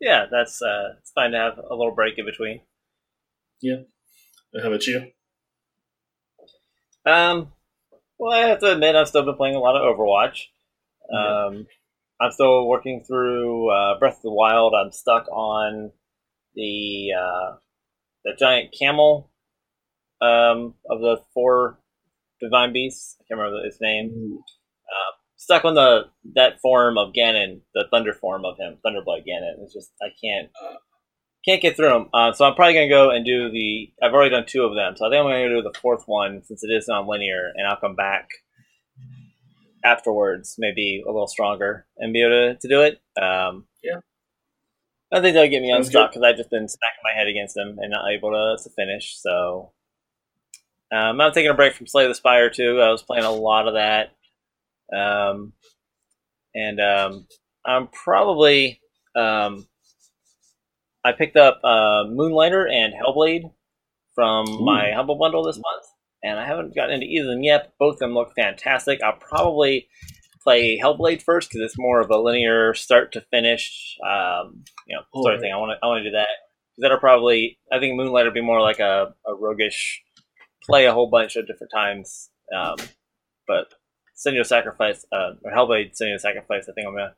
Yeah, 0.00 0.26
that's 0.30 0.62
uh, 0.62 0.94
it's 0.98 1.12
fine 1.12 1.32
to 1.32 1.38
have 1.38 1.58
a 1.58 1.74
little 1.74 1.94
break 1.94 2.14
in 2.18 2.24
between. 2.24 2.62
Yeah, 3.60 3.82
how 4.58 4.68
about 4.68 4.86
you? 4.86 5.06
Um, 7.06 7.52
well, 8.18 8.32
I 8.32 8.48
have 8.48 8.60
to 8.60 8.72
admit, 8.72 8.96
I've 8.96 9.08
still 9.08 9.24
been 9.24 9.36
playing 9.36 9.54
a 9.54 9.60
lot 9.60 9.76
of 9.76 9.82
Overwatch. 9.82 10.46
Um, 11.12 11.66
I'm 12.20 12.32
still 12.32 12.68
working 12.68 13.02
through 13.06 13.70
uh, 13.70 13.98
Breath 13.98 14.16
of 14.16 14.22
the 14.22 14.30
Wild. 14.30 14.74
I'm 14.74 14.92
stuck 14.92 15.26
on 15.28 15.92
the 16.54 17.10
uh, 17.18 17.56
the 18.24 18.32
giant 18.38 18.74
camel 18.78 19.30
um, 20.20 20.74
of 20.88 21.00
the 21.00 21.22
four 21.32 21.80
divine 22.40 22.72
beasts. 22.72 23.16
I 23.20 23.24
can't 23.28 23.40
remember 23.40 23.64
his 23.64 23.78
name. 23.80 24.38
Uh, 24.84 25.12
stuck 25.36 25.64
on 25.64 25.74
the 25.74 26.04
that 26.34 26.60
form 26.60 26.98
of 26.98 27.14
Ganon, 27.14 27.62
the 27.74 27.86
thunder 27.90 28.12
form 28.12 28.44
of 28.44 28.58
him, 28.58 28.78
Thunderblight 28.84 29.24
Ganon. 29.26 29.62
It's 29.62 29.74
just 29.74 29.92
I 30.02 30.08
can't 30.22 30.50
can't 31.44 31.62
get 31.62 31.76
through 31.76 31.88
them. 31.88 32.08
Uh, 32.12 32.32
so 32.32 32.44
I'm 32.44 32.54
probably 32.54 32.74
gonna 32.74 32.88
go 32.88 33.10
and 33.10 33.24
do 33.24 33.50
the. 33.50 33.92
I've 34.02 34.12
already 34.12 34.30
done 34.30 34.44
two 34.46 34.64
of 34.64 34.74
them, 34.74 34.96
so 34.96 35.06
I 35.06 35.10
think 35.10 35.20
I'm 35.20 35.26
gonna 35.30 35.48
do 35.48 35.62
the 35.62 35.78
fourth 35.80 36.04
one 36.06 36.42
since 36.44 36.62
it 36.62 36.68
is 36.68 36.86
non-linear, 36.88 37.52
and 37.56 37.66
I'll 37.66 37.76
come 37.76 37.94
back 37.94 38.28
afterwards, 39.84 40.56
maybe 40.58 41.02
a 41.06 41.10
little 41.10 41.26
stronger, 41.26 41.86
and 41.96 42.12
be 42.12 42.22
able 42.22 42.54
to, 42.54 42.58
to 42.60 42.68
do 42.68 42.82
it. 42.82 43.00
Um, 43.20 43.66
Yeah. 43.82 44.00
I 45.12 45.20
think 45.20 45.34
that'll 45.34 45.50
get 45.50 45.62
me 45.62 45.72
unstuck 45.72 46.10
because 46.10 46.22
I've 46.22 46.36
just 46.36 46.50
been 46.50 46.68
smacking 46.68 47.00
my 47.02 47.12
head 47.12 47.26
against 47.26 47.54
them 47.56 47.78
and 47.80 47.90
not 47.90 48.08
able 48.10 48.30
to, 48.30 48.62
to 48.62 48.70
finish. 48.70 49.16
So 49.18 49.72
um, 50.92 51.20
I'm 51.20 51.32
taking 51.32 51.50
a 51.50 51.54
break 51.54 51.74
from 51.74 51.86
Slay 51.88 52.06
the 52.06 52.14
Spire 52.14 52.48
too. 52.50 52.80
I 52.80 52.90
was 52.90 53.02
playing 53.02 53.24
a 53.24 53.30
lot 53.30 53.66
of 53.66 53.74
that, 53.74 54.12
um, 54.96 55.52
and 56.54 56.80
um, 56.80 57.26
I'm 57.64 57.88
probably 57.88 58.80
um, 59.16 59.66
I 61.04 61.12
picked 61.12 61.36
up 61.36 61.60
uh, 61.64 62.04
Moonlighter 62.08 62.68
and 62.70 62.92
Hellblade 62.94 63.50
from 64.14 64.48
Ooh. 64.48 64.64
my 64.64 64.92
Humble 64.92 65.18
Bundle 65.18 65.44
this 65.44 65.56
month, 65.56 65.86
and 66.22 66.38
I 66.38 66.46
haven't 66.46 66.74
gotten 66.74 66.94
into 66.94 67.06
either 67.06 67.28
of 67.28 67.34
them 67.34 67.42
yet. 67.42 67.72
Both 67.78 67.94
of 67.94 67.98
them 68.00 68.14
look 68.14 68.32
fantastic. 68.36 69.00
I'll 69.02 69.16
probably 69.16 69.88
play 70.42 70.78
Hellblade 70.78 71.22
first 71.22 71.50
because 71.50 71.64
it's 71.64 71.78
more 71.78 72.00
of 72.00 72.10
a 72.10 72.18
linear 72.18 72.74
start 72.74 73.12
to 73.12 73.24
finish, 73.30 73.96
um, 74.04 74.64
you 74.86 74.96
know, 74.96 75.02
sort 75.14 75.34
of 75.34 75.40
thing. 75.40 75.52
I 75.52 75.56
want 75.56 75.72
to 75.72 75.84
I 75.84 75.88
want 75.88 76.00
to 76.00 76.10
do 76.10 76.16
that. 76.16 76.28
That'll 76.78 76.98
probably 76.98 77.58
I 77.72 77.78
think 77.78 77.96
Moonlighter 77.96 78.26
will 78.26 78.34
be 78.34 78.40
more 78.40 78.60
like 78.60 78.80
a, 78.80 79.14
a 79.26 79.34
roguish 79.34 80.02
play 80.62 80.86
a 80.86 80.92
whole 80.92 81.10
bunch 81.10 81.36
of 81.36 81.46
different 81.46 81.72
times. 81.74 82.30
Um, 82.54 82.76
but 83.46 83.66
Senua 84.16 84.46
Sacrifice 84.46 85.04
uh, 85.12 85.32
or 85.44 85.52
Hellblade 85.52 85.92
Senua 86.00 86.18
Sacrifice, 86.18 86.66
I 86.68 86.72
think 86.72 86.86
I'm 86.86 86.94
gonna 86.94 87.14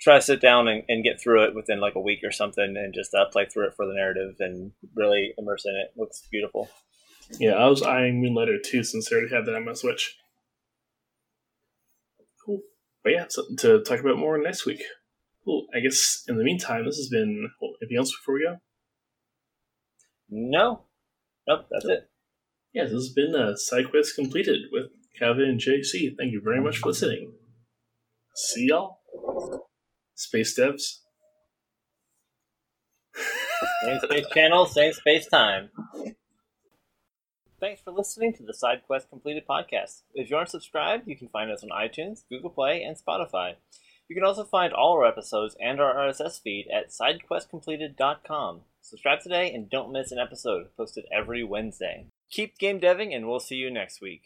try 0.00 0.16
to 0.16 0.22
sit 0.22 0.40
down 0.40 0.68
and, 0.68 0.82
and 0.88 1.04
get 1.04 1.20
through 1.20 1.44
it 1.44 1.54
within 1.54 1.80
like 1.80 1.94
a 1.94 2.00
week 2.00 2.20
or 2.24 2.32
something 2.32 2.74
and 2.76 2.94
just 2.94 3.14
uh, 3.14 3.26
play 3.30 3.46
through 3.46 3.66
it 3.66 3.74
for 3.76 3.86
the 3.86 3.94
narrative 3.94 4.34
and 4.38 4.72
really 4.94 5.34
immerse 5.38 5.64
in 5.66 5.74
it. 5.74 5.98
looks 5.98 6.26
beautiful. 6.30 6.68
Yeah, 7.38 7.52
I 7.52 7.66
was 7.66 7.82
eyeing 7.82 8.20
Moonlighter 8.20 8.58
too 8.64 8.82
since 8.82 9.10
I 9.10 9.16
already 9.16 9.34
had 9.34 9.46
that 9.46 9.54
on 9.54 9.64
my 9.64 9.74
Switch. 9.74 10.16
Cool. 12.44 12.60
But 13.04 13.12
yeah, 13.12 13.26
something 13.28 13.56
to 13.58 13.82
talk 13.82 14.00
about 14.00 14.18
more 14.18 14.36
next 14.38 14.66
week. 14.66 14.82
Cool. 15.44 15.66
I 15.74 15.80
guess 15.80 16.24
in 16.26 16.36
the 16.36 16.44
meantime, 16.44 16.86
this 16.86 16.96
has 16.96 17.08
been. 17.08 17.50
Well, 17.60 17.72
anything 17.80 17.98
else 17.98 18.12
before 18.12 18.34
we 18.34 18.44
go? 18.44 18.56
No, 20.28 20.84
nope, 21.46 21.66
that's 21.70 21.84
it. 21.86 22.10
Yeah, 22.72 22.84
this 22.84 22.92
has 22.92 23.08
been 23.10 23.34
uh, 23.34 23.54
SideQuest 23.54 24.14
completed 24.14 24.62
with 24.70 24.86
Kevin 25.18 25.44
and 25.44 25.60
JC. 25.60 26.16
Thank 26.16 26.32
you 26.32 26.40
very 26.42 26.60
much 26.60 26.78
for 26.78 26.88
listening. 26.88 27.32
See 28.34 28.68
y'all. 28.68 29.00
Space 30.20 30.58
devs. 30.58 30.98
Same 33.82 34.00
space 34.02 34.26
channel, 34.34 34.66
same 34.66 34.92
space 34.92 35.26
time. 35.26 35.70
Thanks 37.58 37.80
for 37.80 37.90
listening 37.90 38.34
to 38.34 38.42
the 38.42 38.52
SideQuest 38.52 39.08
Completed 39.08 39.44
podcast. 39.48 40.02
If 40.12 40.28
you 40.28 40.36
aren't 40.36 40.50
subscribed, 40.50 41.08
you 41.08 41.16
can 41.16 41.28
find 41.28 41.50
us 41.50 41.64
on 41.64 41.70
iTunes, 41.70 42.24
Google 42.28 42.50
Play, 42.50 42.82
and 42.82 42.98
Spotify. 42.98 43.54
You 44.08 44.14
can 44.14 44.22
also 44.22 44.44
find 44.44 44.74
all 44.74 44.92
our 44.98 45.06
episodes 45.06 45.56
and 45.58 45.80
our 45.80 45.94
RSS 45.94 46.42
feed 46.42 46.68
at 46.70 46.90
sidequestcompleted.com. 46.90 48.60
Subscribe 48.82 49.20
today 49.22 49.50
and 49.54 49.70
don't 49.70 49.90
miss 49.90 50.12
an 50.12 50.18
episode 50.18 50.66
posted 50.76 51.06
every 51.10 51.42
Wednesday. 51.42 52.04
Keep 52.30 52.58
game 52.58 52.78
deving, 52.78 53.16
and 53.16 53.26
we'll 53.26 53.40
see 53.40 53.56
you 53.56 53.70
next 53.70 54.02
week. 54.02 54.22